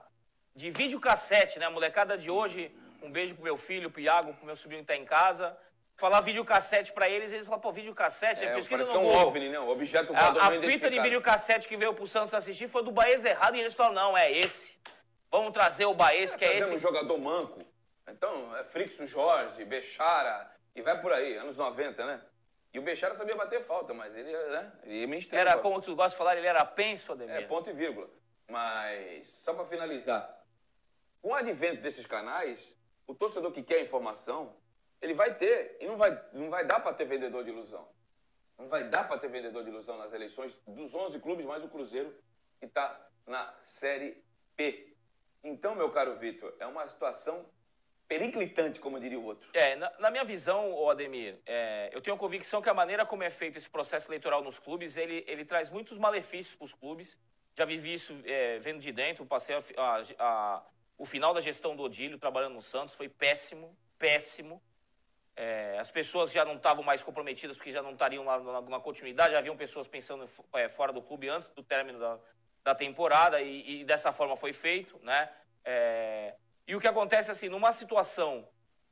[0.55, 1.67] de videocassete, né?
[1.67, 4.89] A molecada de hoje, um beijo pro meu filho, pro Iago, pro meu sobrinho que
[4.89, 5.55] tá em casa.
[5.97, 9.29] Falar videocassete pra eles, eles falam, pô, videocassete, é, pesquisa no é um Google.
[9.29, 9.61] OVNI, né?
[9.61, 13.23] O objeto A, a fita de videocassete que veio pro Santos assistir foi do Baez
[13.23, 14.81] errado e eles falaram, não, é esse.
[15.31, 16.75] Vamos trazer o Baez, é, que é esse.
[16.75, 17.63] um jogador manco.
[18.09, 22.21] Então, é Frixo Jorge, Bechara, e vai por aí, anos 90, né?
[22.73, 25.97] E o Bechara sabia bater falta, mas ele, né, ele ia meio Era, como tu
[25.97, 27.35] gosta de falar, ele era penso, Ademir.
[27.35, 28.09] É, ponto e vírgula.
[28.49, 30.45] Mas, só para finalizar,
[31.21, 34.57] com o advento desses canais, o torcedor que quer informação,
[35.03, 37.89] ele vai ter, e não vai, não vai dar para ter vendedor de ilusão.
[38.57, 41.69] Não vai dar para ter vendedor de ilusão nas eleições dos 11 clubes, mais o
[41.69, 42.15] Cruzeiro,
[42.61, 44.23] que está na Série
[44.55, 44.95] P.
[45.43, 47.47] Então, meu caro Vitor, é uma situação
[48.11, 49.49] periclitante, como diria o outro.
[49.55, 53.23] É, na, na minha visão, Ademir, é, eu tenho a convicção que a maneira como
[53.23, 57.17] é feito esse processo eleitoral nos clubes, ele, ele traz muitos malefícios para os clubes.
[57.55, 60.63] Já vivi isso é, vendo de dentro, passei a, a, a,
[60.99, 64.61] o final da gestão do Odílio trabalhando no Santos, foi péssimo, péssimo.
[65.37, 68.81] É, as pessoas já não estavam mais comprometidas porque já não estariam lá na, na
[68.81, 72.19] continuidade, já haviam pessoas pensando é, fora do clube antes do término da,
[72.65, 75.31] da temporada e, e dessa forma foi feito, né?
[75.65, 76.35] É,
[76.71, 78.47] e o que acontece, assim, numa situação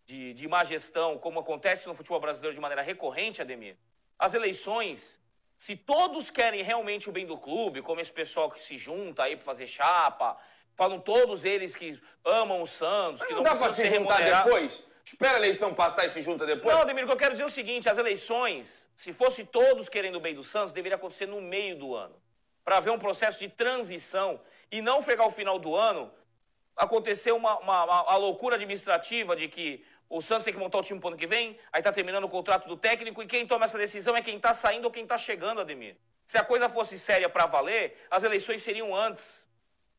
[0.05, 3.76] de, de má gestão, como acontece no futebol brasileiro de maneira recorrente, Ademir,
[4.18, 5.16] as eleições,
[5.57, 9.37] se todos querem realmente o bem do clube, como esse pessoal que se junta aí
[9.37, 10.37] para fazer chapa,
[10.74, 14.83] falam todos eles que amam o Santos, que não, não dá para se juntar depois?
[15.05, 16.74] Espera a eleição passar e se junta depois?
[16.74, 19.89] Não, Ademir, o que eu quero dizer é o seguinte, as eleições, se fosse todos
[19.89, 22.20] querendo o bem do Santos, deveria acontecer no meio do ano,
[22.64, 26.12] para haver um processo de transição e não pegar o final do ano
[26.79, 31.01] aconteceu uma, uma, uma, loucura administrativa de que o Santos tem que montar o time
[31.01, 33.64] para o ano que vem, aí está terminando o contrato do técnico, e quem toma
[33.64, 35.97] essa decisão é quem está saindo ou quem está chegando, Ademir.
[36.24, 39.47] Se a coisa fosse séria para valer, as eleições seriam antes.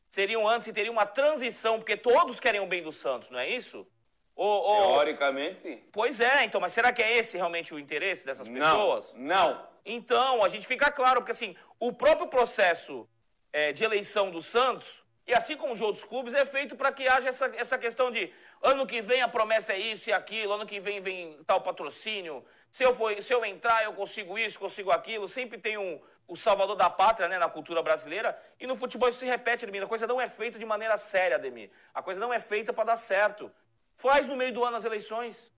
[0.08, 3.48] Seriam antes e teria uma transição, porque todos querem o bem do Santos, não é
[3.48, 3.86] isso?
[4.34, 4.92] Ou, ou...
[4.94, 5.82] Teoricamente, sim.
[5.92, 9.12] Pois é, então, mas será que é esse realmente o interesse dessas pessoas?
[9.14, 9.54] Não.
[9.54, 9.70] não.
[9.84, 13.08] Então, a gente fica claro, porque assim, o próprio processo
[13.52, 17.06] é, de eleição do Santos e assim como de outros clubes, é feito para que
[17.06, 20.66] haja essa, essa questão de ano que vem a promessa é isso e aquilo, ano
[20.66, 22.44] que vem vem tal patrocínio.
[22.68, 25.28] Se eu, for, se eu entrar, eu consigo isso, consigo aquilo.
[25.28, 28.36] Sempre tem um, o salvador da pátria né, na cultura brasileira.
[28.58, 29.84] E no futebol isso se repete, Ademir.
[29.84, 31.70] A coisa não é feita de maneira séria, Ademir.
[31.94, 33.52] A coisa não é feita para dar certo.
[33.94, 35.52] Faz no meio do ano as eleições.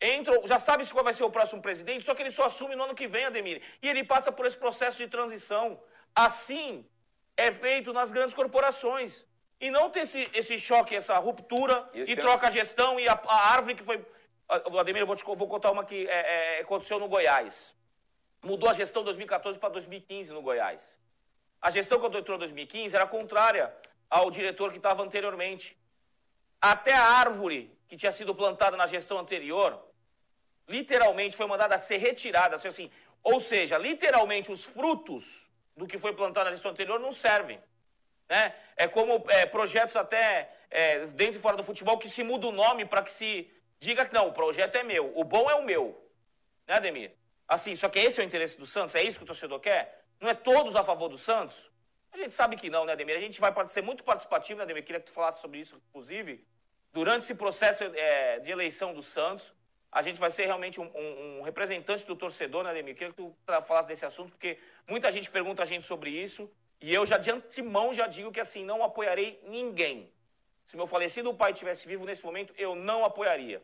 [0.00, 2.84] Entra, já sabe qual vai ser o próximo presidente, só que ele só assume no
[2.84, 3.60] ano que vem, Ademir.
[3.82, 5.78] E ele passa por esse processo de transição.
[6.14, 6.86] Assim,
[7.36, 9.24] é feito nas grandes corporações.
[9.60, 13.12] E não ter esse, esse choque, essa ruptura, e, e troca a gestão e a,
[13.12, 14.04] a, árvore que foi.
[14.70, 17.74] Vladimir, eu vou, te, vou contar uma que é, é, aconteceu no Goiás.
[18.42, 20.98] Mudou a gestão de 2014 para 2015 no Goiás.
[21.62, 23.74] A gestão quando entrou em 2015 era contrária
[24.10, 25.78] ao diretor que estava anteriormente.
[26.60, 29.82] Até a árvore que tinha sido plantada na gestão anterior
[30.68, 32.90] literalmente foi mandada a ser retirada, assim,
[33.22, 37.60] ou seja, literalmente os frutos do que foi plantado na gestão anterior não servem.
[38.28, 38.54] Né?
[38.76, 42.52] É como é, projetos até é, dentro e fora do futebol que se muda o
[42.52, 45.62] nome para que se diga que não, o projeto é meu, o bom é o
[45.62, 46.00] meu.
[46.66, 47.12] Né, Ademir?
[47.46, 50.04] Assim, só que esse é o interesse do Santos, é isso que o torcedor quer?
[50.20, 51.70] Não é todos a favor do Santos?
[52.10, 53.16] A gente sabe que não, né, Ademir?
[53.16, 54.84] A gente vai ser muito participativo, né, Ademir?
[54.84, 56.46] Queria que tu falasse sobre isso, inclusive.
[56.92, 59.52] Durante esse processo é, de eleição do Santos,
[59.94, 62.94] a gente vai ser realmente um, um, um representante do torcedor, né, Ademir?
[62.94, 63.32] Queria que tu
[63.64, 66.50] falasse desse assunto, porque muita gente pergunta a gente sobre isso.
[66.80, 70.12] E eu já de antemão já digo que assim, não apoiarei ninguém.
[70.64, 73.62] Se meu falecido pai estivesse vivo nesse momento, eu não apoiaria.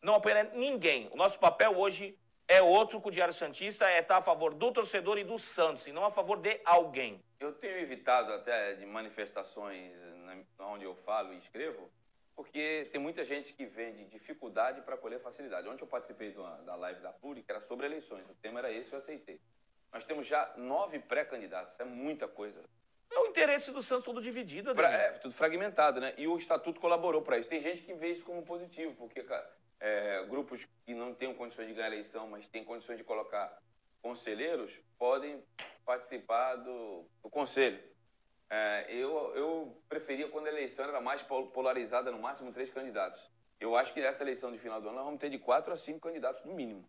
[0.00, 1.10] Não apoiaria ninguém.
[1.12, 2.16] O nosso papel hoje
[2.46, 5.88] é outro com o Diário Santista, é estar a favor do torcedor e do Santos,
[5.88, 7.20] e não a favor de alguém.
[7.40, 9.92] Eu tenho evitado até de manifestações
[10.60, 11.90] onde eu falo e escrevo,
[12.34, 15.68] porque tem muita gente que vende dificuldade para colher facilidade.
[15.68, 18.28] Ontem eu participei uma, da live da Pluri, que era sobre eleições.
[18.28, 19.40] O tema era esse, eu aceitei.
[19.92, 22.64] Nós temos já nove pré-candidatos, é muita coisa.
[23.10, 26.14] É o interesse do Santos todo dividido, pra, É, tudo fragmentado, né?
[26.16, 27.48] E o Estatuto colaborou para isso.
[27.48, 29.22] Tem gente que vê isso como positivo, porque
[29.80, 33.60] é, grupos que não têm condições de ganhar eleição, mas têm condições de colocar
[34.00, 35.44] conselheiros, podem
[35.84, 37.91] participar do, do conselho.
[38.54, 43.18] É, eu, eu preferia quando a eleição era mais polarizada, no máximo três candidatos.
[43.58, 45.76] Eu acho que nessa eleição de final do ano nós vamos ter de quatro a
[45.78, 46.86] cinco candidatos no mínimo.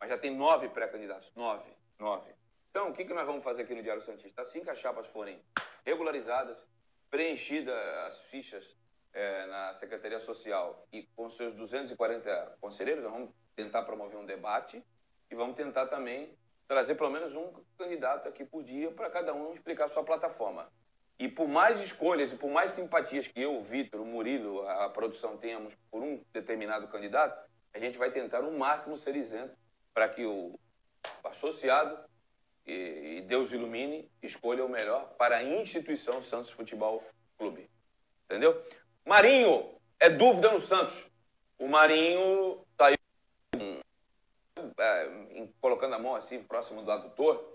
[0.00, 1.30] Mas já tem nove pré-candidatos.
[1.36, 1.70] Nove.
[1.98, 2.32] Nove.
[2.70, 4.40] Então, o que, que nós vamos fazer aqui no Diário Santista?
[4.40, 5.38] Assim que as chapas forem
[5.84, 6.66] regularizadas,
[7.10, 8.64] preenchidas as fichas
[9.12, 14.82] é, na Secretaria Social e com seus 240 conselheiros, nós vamos tentar promover um debate
[15.30, 16.34] e vamos tentar também
[16.66, 20.68] trazer pelo menos um candidato aqui por dia para cada um explicar sua plataforma.
[21.18, 24.88] E por mais escolhas e por mais simpatias que eu, o Vitor, o Murilo, a
[24.88, 29.56] produção tenhamos por um determinado candidato, a gente vai tentar o máximo ser isento
[29.92, 30.58] para que o
[31.22, 31.98] associado
[32.66, 37.02] e, Deus ilumine, escolha o melhor para a instituição Santos Futebol
[37.38, 37.68] Clube.
[38.24, 38.60] Entendeu?
[39.04, 41.08] Marinho, é dúvida no Santos.
[41.58, 43.03] O Marinho aí é,
[45.60, 47.52] colocando a mão assim próximo do adutor.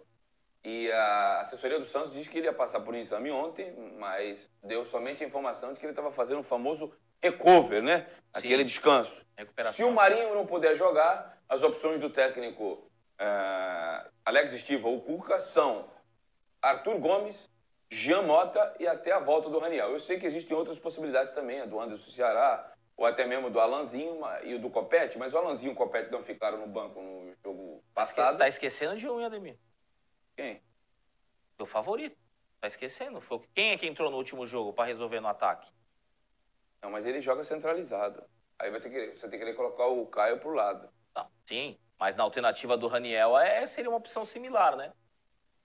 [0.63, 4.49] E a assessoria do Santos diz que ele ia passar por um exame ontem, mas
[4.61, 8.07] deu somente a informação de que ele estava fazendo o famoso recover, né?
[8.35, 8.39] Sim.
[8.47, 9.25] Aquele descanso.
[9.71, 15.39] Se o Marinho não puder jogar, as opções do técnico é, Alex Estiva ou Cuca
[15.39, 15.89] são
[16.61, 17.49] Arthur Gomes,
[17.89, 19.91] Jean Mota e até a volta do Raniel.
[19.91, 23.61] Eu sei que existem outras possibilidades também, a do Anderson Ceará, ou até mesmo do
[23.61, 27.01] Alanzinho e o do Copete, mas o Alanzinho e o Copete não ficaram no banco
[27.01, 28.37] no jogo passado.
[28.37, 29.57] Tá esquecendo de um, Ademir?
[30.35, 30.61] Quem?
[31.55, 32.17] Teu favorito.
[32.59, 33.21] Tá esquecendo.
[33.21, 35.71] Foi quem é que entrou no último jogo para resolver no ataque?
[36.81, 38.21] Não, mas ele joga centralizado.
[38.59, 40.89] Aí vai ter que, você tem que colocar o Caio pro lado.
[41.15, 44.91] Não, sim, mas na alternativa do Raniel é, seria uma opção similar, né?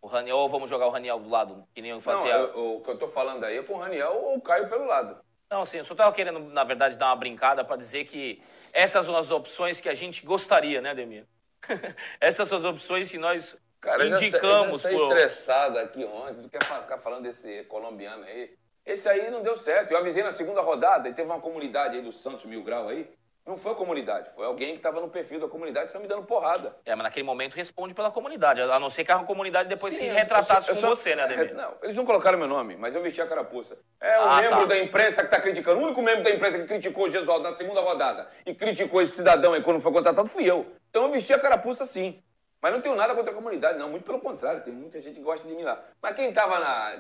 [0.00, 2.38] O Raniel, ou vamos jogar o Raniel do lado, que nem eu fazia.
[2.38, 4.84] Não, eu, o que eu tô falando aí é pro Raniel ou o Caio pelo
[4.84, 5.20] lado.
[5.54, 8.42] Não, sim, eu só estava querendo, na verdade, dar uma brincada para dizer que
[8.72, 11.28] essas são as opções que a gente gostaria, né, Demir?
[12.20, 14.82] essas são as opções que nós Cara, indicamos.
[14.82, 18.52] Cara, eu já, eu estressado aqui ontem, tu quer ficar falando desse colombiano aí.
[18.84, 19.92] Esse aí não deu certo.
[19.92, 23.08] Eu avisei na segunda rodada e teve uma comunidade aí do Santos Mil Grau aí.
[23.46, 26.24] Não foi a comunidade, foi alguém que estava no perfil da comunidade e me dando
[26.24, 26.76] porrada.
[26.86, 30.08] É, mas naquele momento responde pela comunidade, a não ser que a comunidade depois Sim,
[30.08, 31.50] se retratasse eu, eu, eu com só, você, né, Ademir?
[31.50, 33.76] É, não, eles não colocaram meu nome, mas eu vesti a carapuça.
[34.00, 34.64] É o ah, membro tá.
[34.64, 37.52] da imprensa que está criticando, o único membro da imprensa que criticou o Gesualdo na
[37.52, 40.66] segunda rodada e criticou esse cidadão aí quando foi contratado fui eu.
[40.88, 42.22] Então eu vesti a carapuça sim.
[42.62, 43.90] Mas não tenho nada contra a comunidade, não.
[43.90, 45.84] Muito pelo contrário, tem muita gente que gosta de mim lá.
[46.00, 46.96] Mas quem estava na.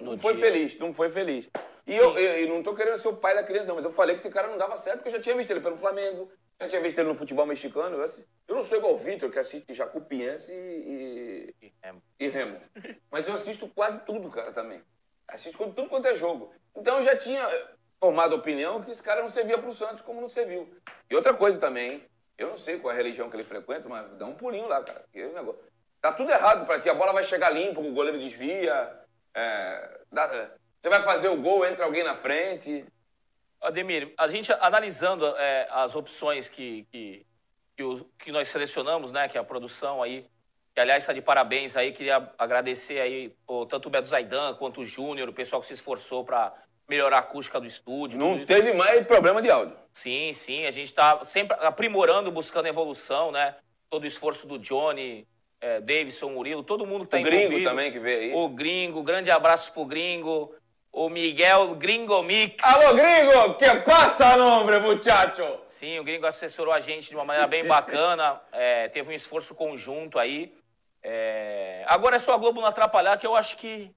[0.00, 1.48] Não foi feliz, não foi feliz.
[1.88, 3.90] E eu, eu, eu, não estou querendo ser o pai da criança, não, mas eu
[3.90, 6.30] falei que esse cara não dava certo, porque eu já tinha visto ele pelo Flamengo,
[6.60, 7.96] já tinha visto ele no futebol mexicano.
[7.96, 8.04] Eu,
[8.46, 11.72] eu não sou igual o Vitor, que assiste Jacupiense e, e,
[12.20, 12.60] e, Remo.
[13.10, 14.82] Mas eu assisto quase tudo, cara, também.
[15.26, 16.52] Assisto tudo quanto é jogo.
[16.76, 17.48] Então eu já tinha
[17.98, 20.68] formado opinião que esse cara não servia para o Santos como não serviu.
[21.10, 22.04] E outra coisa também,
[22.36, 24.84] eu não sei qual é a religião que ele frequenta, mas dá um pulinho lá,
[24.84, 25.06] cara.
[25.10, 25.62] Que negócio.
[26.02, 26.90] Tá tudo errado para ti.
[26.90, 28.94] A bola vai chegar limpa, o goleiro desvia.
[29.34, 30.50] É, dá,
[30.80, 32.84] você vai fazer o gol, entra alguém na frente.
[33.60, 37.26] Ademir, a gente analisando é, as opções que, que,
[37.76, 40.24] que, os, que, nós selecionamos, né, que é a produção aí,
[40.72, 44.82] que aliás está de parabéns aí, queria agradecer aí o, tanto o Beto Zaidan quanto
[44.82, 46.54] o Júnior, o pessoal que se esforçou para
[46.88, 48.18] melhorar a acústica do estúdio.
[48.18, 49.76] Não teve mais problema de áudio.
[49.92, 53.56] Sim, sim, a gente está sempre aprimorando, buscando evolução, né?
[53.90, 55.26] Todo o esforço do Johnny,
[55.60, 57.46] é, Davidson, Murilo, todo mundo que está envolvido.
[57.46, 58.32] O Gringo também que veio aí.
[58.34, 60.54] O Gringo, grande abraço pro Gringo.
[60.92, 62.62] O Miguel Gringo Mix.
[62.64, 65.58] Alô, gringo, que passa, nombre, muchacho?
[65.64, 69.54] Sim, o Gringo assessorou a gente de uma maneira bem bacana, é, teve um esforço
[69.54, 70.52] conjunto aí.
[71.02, 73.90] É, Agora é só a Globo não atrapalhar, que eu acho que.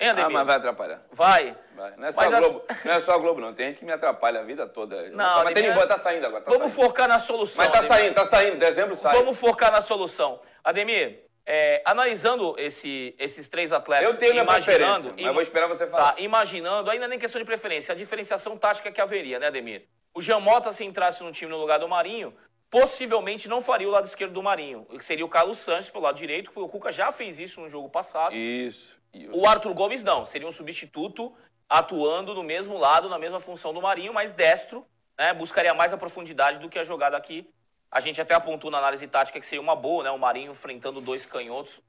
[0.00, 0.30] Hein, Ah, Ademir?
[0.32, 1.02] mas vai atrapalhar.
[1.10, 1.56] Vai.
[1.76, 1.92] Vai.
[1.96, 3.52] Não, é só Mas a as- Globo, não é só a Globo, não.
[3.52, 5.10] Tem gente que me atrapalha a vida toda.
[5.10, 6.44] Não, mas tem Ademir, embora, tá saindo agora.
[6.44, 6.86] Tá Vamos saindo.
[6.88, 7.64] focar na solução.
[7.64, 7.96] Mas tá Ademir.
[7.98, 8.56] saindo, tá saindo.
[8.58, 9.16] Dezembro sai.
[9.16, 10.40] Vamos focar na solução.
[10.62, 15.86] Ademir, é, analisando esse- esses três atletas, Eu tenho minha imaginando, mas vou esperar você
[15.86, 16.12] falar.
[16.12, 19.86] Tá, imaginando, ainda nem questão de preferência, a diferenciação tática que haveria, né, Ademir?
[20.12, 22.34] O Jean Mota, se entrasse no time no lugar do Marinho,
[22.70, 24.84] possivelmente não faria o lado esquerdo do Marinho.
[24.90, 27.70] Que seria o Carlos Sanches pelo lado direito, porque o Cuca já fez isso no
[27.70, 28.34] jogo passado.
[28.34, 28.94] Isso.
[29.14, 29.30] isso.
[29.32, 31.34] O Arthur Gomes não, seria um substituto
[31.66, 34.86] atuando no mesmo lado, na mesma função do Marinho, mas destro,
[35.18, 35.32] né?
[35.32, 37.48] Buscaria mais a profundidade do que a jogada aqui.
[37.90, 40.10] A gente até apontou na análise tática que seria uma boa, né?
[40.10, 41.80] O Marinho enfrentando dois canhotos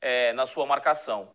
[0.00, 1.28] é, na sua marcação.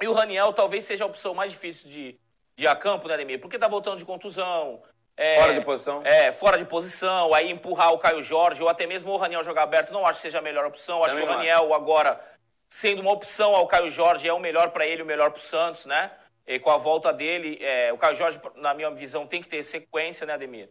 [0.00, 2.18] E o Raniel talvez seja a opção mais difícil de,
[2.56, 3.40] de ir a campo, né, Ademir?
[3.40, 4.82] Porque tá voltando de contusão.
[5.16, 6.02] é, Fora de posição.
[6.04, 7.32] É, fora de posição.
[7.32, 10.22] Aí empurrar o Caio Jorge ou até mesmo o Raniel jogar aberto, não acho que
[10.22, 11.04] seja a melhor opção.
[11.04, 12.20] Acho Também que o Raniel agora,
[12.68, 15.86] sendo uma opção ao Caio Jorge, é o melhor para ele, o melhor pro Santos,
[15.86, 16.10] né?
[16.46, 19.62] E com a volta dele, é, o Caio Jorge, na minha visão, tem que ter
[19.62, 20.68] sequência, né, Ademir?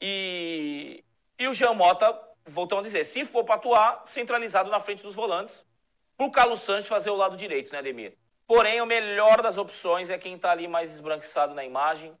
[0.00, 1.04] E,
[1.38, 5.14] e o Jean Mota, voltando a dizer, se for para atuar, centralizado na frente dos
[5.14, 5.66] volantes,
[6.16, 8.16] pro Carlos Santos fazer o lado direito, né, Ademir?
[8.46, 12.12] Porém, o melhor das opções é quem tá ali mais esbranquiçado na imagem.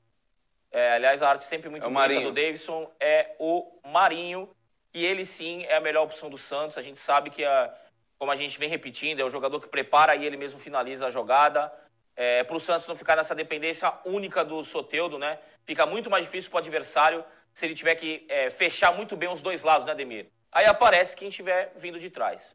[0.70, 4.48] É, aliás, a arte sempre muito É o bonita do Davidson é o Marinho,
[4.90, 6.78] que ele sim é a melhor opção do Santos.
[6.78, 7.74] A gente sabe que, a,
[8.18, 11.10] como a gente vem repetindo, é o jogador que prepara e ele mesmo finaliza a
[11.10, 11.70] jogada.
[12.16, 15.38] É, para o Santos não ficar nessa dependência única do Soteudo, né?
[15.64, 19.28] Fica muito mais difícil para o adversário se ele tiver que é, fechar muito bem
[19.28, 20.28] os dois lados, né, Demir?
[20.50, 22.54] Aí aparece quem estiver vindo de trás.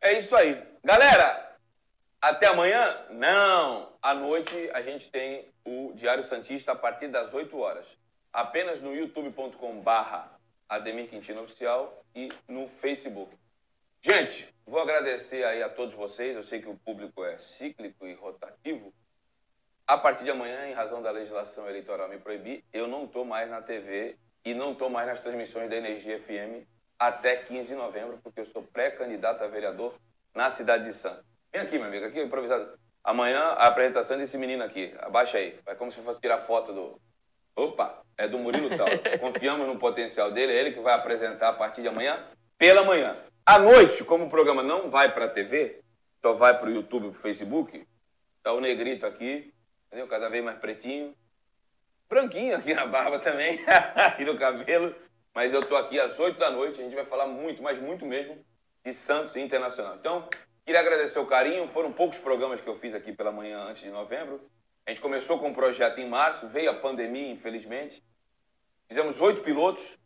[0.00, 0.62] É isso aí.
[0.84, 1.56] Galera,
[2.20, 3.06] até amanhã?
[3.10, 3.92] Não.
[4.00, 7.86] À noite a gente tem o Diário Santista a partir das 8 horas.
[8.32, 13.36] Apenas no youtube.com barra Ademir Quintino Oficial e no Facebook.
[14.02, 16.36] Gente, vou agradecer aí a todos vocês.
[16.36, 18.92] Eu sei que o público é cíclico e rotativo.
[19.88, 23.48] A partir de amanhã, em razão da legislação eleitoral me proibir, eu não estou mais
[23.48, 26.68] na TV e não estou mais nas transmissões da Energia FM
[26.98, 29.94] até 15 de novembro, porque eu sou pré-candidato a vereador
[30.34, 31.24] na cidade de Santos.
[31.50, 32.78] Vem aqui, meu amigo, aqui improvisado.
[33.02, 34.94] Amanhã a apresentação desse menino aqui.
[34.98, 35.58] Abaixa aí.
[35.64, 37.00] Vai como se fosse tirar foto do.
[37.56, 38.88] Opa, é do Murilo Tal.
[39.18, 42.26] Confiamos no potencial dele, é ele que vai apresentar a partir de amanhã,
[42.58, 43.16] pela manhã.
[43.46, 45.80] À noite, como o programa não vai para a TV,
[46.20, 47.86] só vai para o YouTube e para o Facebook,
[48.42, 49.50] tá o negrito aqui,
[49.88, 50.06] entendeu?
[50.06, 51.14] Cada vez mais pretinho.
[52.08, 53.60] Branquinho aqui na barba também,
[54.18, 54.94] e no cabelo.
[55.34, 58.06] Mas eu tô aqui às 8 da noite, a gente vai falar muito, mas muito
[58.06, 58.42] mesmo,
[58.84, 59.96] de Santos Internacional.
[59.96, 60.28] Então,
[60.64, 63.90] queria agradecer o carinho, foram poucos programas que eu fiz aqui pela manhã antes de
[63.90, 64.40] novembro.
[64.86, 68.02] A gente começou com o projeto em março, veio a pandemia, infelizmente.
[68.88, 69.98] Fizemos oito pilotos,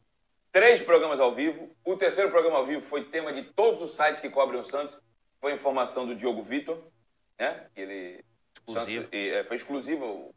[0.51, 1.74] três programas ao vivo.
[1.85, 4.99] O terceiro programa ao vivo foi tema de todos os sites que cobrem o Santos.
[5.41, 6.83] Foi informação do Diogo Vitor,
[7.39, 7.68] né?
[7.76, 8.24] Ele
[8.67, 9.03] Exclusivo.
[9.05, 10.35] Santos, e, é, foi exclusivo.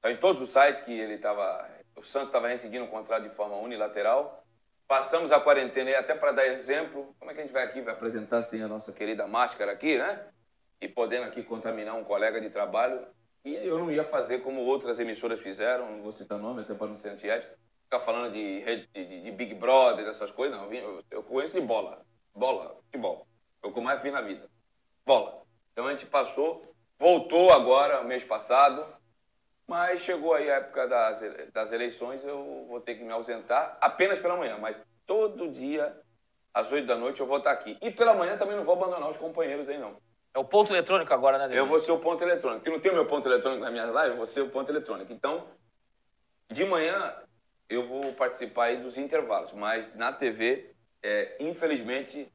[0.00, 1.68] Tá em todos os sites que ele estava.
[1.96, 4.44] O Santos estava rescindindo o contrato de forma unilateral.
[4.86, 7.14] Passamos a quarentena aí até para dar exemplo.
[7.18, 9.98] Como é que a gente vai aqui, vai apresentar sem a nossa querida máscara aqui,
[9.98, 10.28] né?
[10.80, 13.06] E podendo aqui contaminar um colega de trabalho.
[13.44, 16.88] E eu não ia fazer como outras emissoras fizeram, não vou citar nome, até para
[16.88, 17.54] não ser antiético.
[17.84, 20.72] Ficar falando de, rede- de, de Big Brother, dessas coisas, não.
[20.72, 22.04] Eu Eu, conheço de bola.
[22.34, 23.26] Bola, futebol.
[23.62, 24.48] É o que eu mais vi na vida.
[25.04, 25.42] Bola.
[25.72, 28.84] Então a gente passou, voltou agora, mês passado,
[29.66, 34.18] mas chegou aí a época das, das eleições, eu vou ter que me ausentar apenas
[34.18, 35.96] pela manhã, mas todo dia,
[36.54, 37.76] às 8 da noite, eu vou estar aqui.
[37.80, 39.96] E pela manhã também não vou abandonar os companheiros aí, não.
[40.34, 41.62] É o ponto eletrônico agora, né, Ademir?
[41.62, 42.62] Eu vou ser o ponto eletrônico.
[42.62, 44.70] Que não tem o meu ponto eletrônico na minha live, eu vou ser o ponto
[44.70, 45.12] eletrônico.
[45.12, 45.48] Então,
[46.50, 47.16] de manhã
[47.68, 50.70] eu vou participar aí dos intervalos, mas na TV,
[51.02, 52.30] é, infelizmente,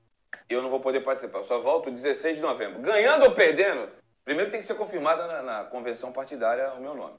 [0.50, 1.40] eu não vou poder participar.
[1.40, 2.82] Eu só volto 16 de novembro.
[2.82, 3.90] Ganhando ou perdendo,
[4.24, 7.18] primeiro tem que ser confirmada na, na convenção partidária o meu nome.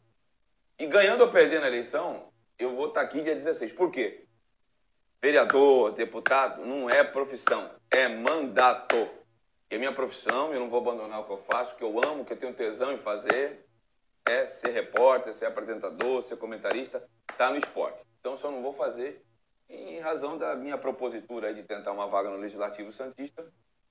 [0.79, 3.73] E ganhando ou perdendo a eleição, eu vou estar aqui dia 16.
[3.73, 4.25] Por quê?
[5.21, 9.09] Vereador, deputado, não é profissão, é mandato.
[9.71, 12.25] E a minha profissão, eu não vou abandonar o que eu faço, que eu amo,
[12.25, 13.65] que eu tenho tesão em fazer,
[14.27, 17.03] é ser repórter, ser apresentador, ser comentarista,
[17.39, 18.05] tá no esporte.
[18.21, 19.23] Então, só não vou fazer
[19.69, 23.47] em razão da minha propositura de tentar uma vaga no Legislativo Santista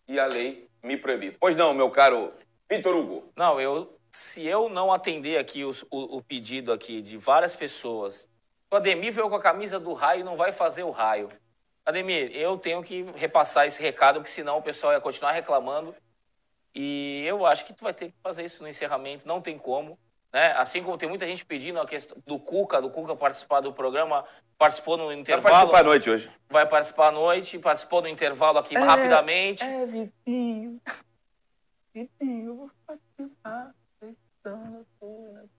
[0.08, 1.38] e a lei me proibir.
[1.40, 2.32] Pois não, meu caro
[2.72, 3.32] Vitor Hugo.
[3.36, 8.30] Não, eu, se eu não atender aqui os- o, o pedido aqui de várias pessoas,
[8.72, 11.30] o Ademir veio com a camisa do raio e não vai fazer o raio.
[11.86, 15.94] Ademir, eu tenho que repassar esse recado, porque senão o pessoal ia continuar reclamando.
[16.74, 20.00] E eu acho que tu vai ter que fazer isso no encerramento, não tem como.
[20.32, 20.54] Né?
[20.54, 24.24] Assim como tem muita gente pedindo a questão do Cuca, do Cuca participar do programa,
[24.58, 25.54] participou no Vai intervalo.
[25.54, 26.32] participar à noite hoje.
[26.50, 29.62] vai participar à noite, participou do intervalo aqui rapidamente.
[29.62, 30.80] É, Vitinho.
[31.94, 33.76] Vitinho, eu vou participar.
[34.02, 35.50] Então, noturna.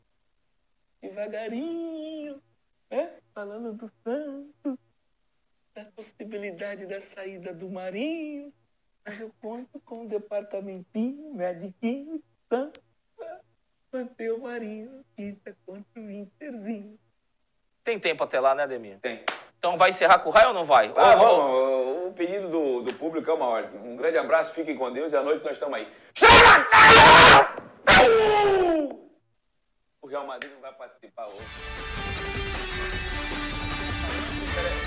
[1.01, 2.43] Devagarinho.
[2.91, 3.21] É?
[3.35, 4.79] Falando do Santos.
[5.75, 8.53] Da possibilidade da saída do Marinho.
[9.05, 12.83] Mas eu conto com o departamentinho, mediquinho, Santos.
[13.17, 13.41] pra
[13.93, 15.05] Manter o Marinho.
[15.17, 16.99] Quinta contra o Interzinho.
[17.85, 19.01] Tem tempo até lá, né, Ademir?
[19.01, 19.25] Tem.
[19.63, 20.93] Então vai encerrar com o raio ou não vai?
[20.97, 22.07] Ah, Ou- vamos.
[22.09, 23.81] O pedido do, do público é uma ordem.
[23.81, 25.89] Um grande abraço, fiquem com Deus e à noite nós estamos aí.
[30.01, 31.47] O Real Madrid não vai participar hoje.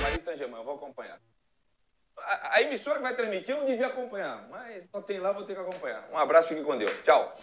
[0.04, 1.20] Paris Saint-Germain, eu vou acompanhar.
[2.18, 5.46] A, a emissora que vai transmitir eu não devia acompanhar, mas só tem lá, vou
[5.46, 6.06] ter que acompanhar.
[6.12, 6.92] Um abraço, fiquem com Deus.
[7.06, 7.34] Tchau.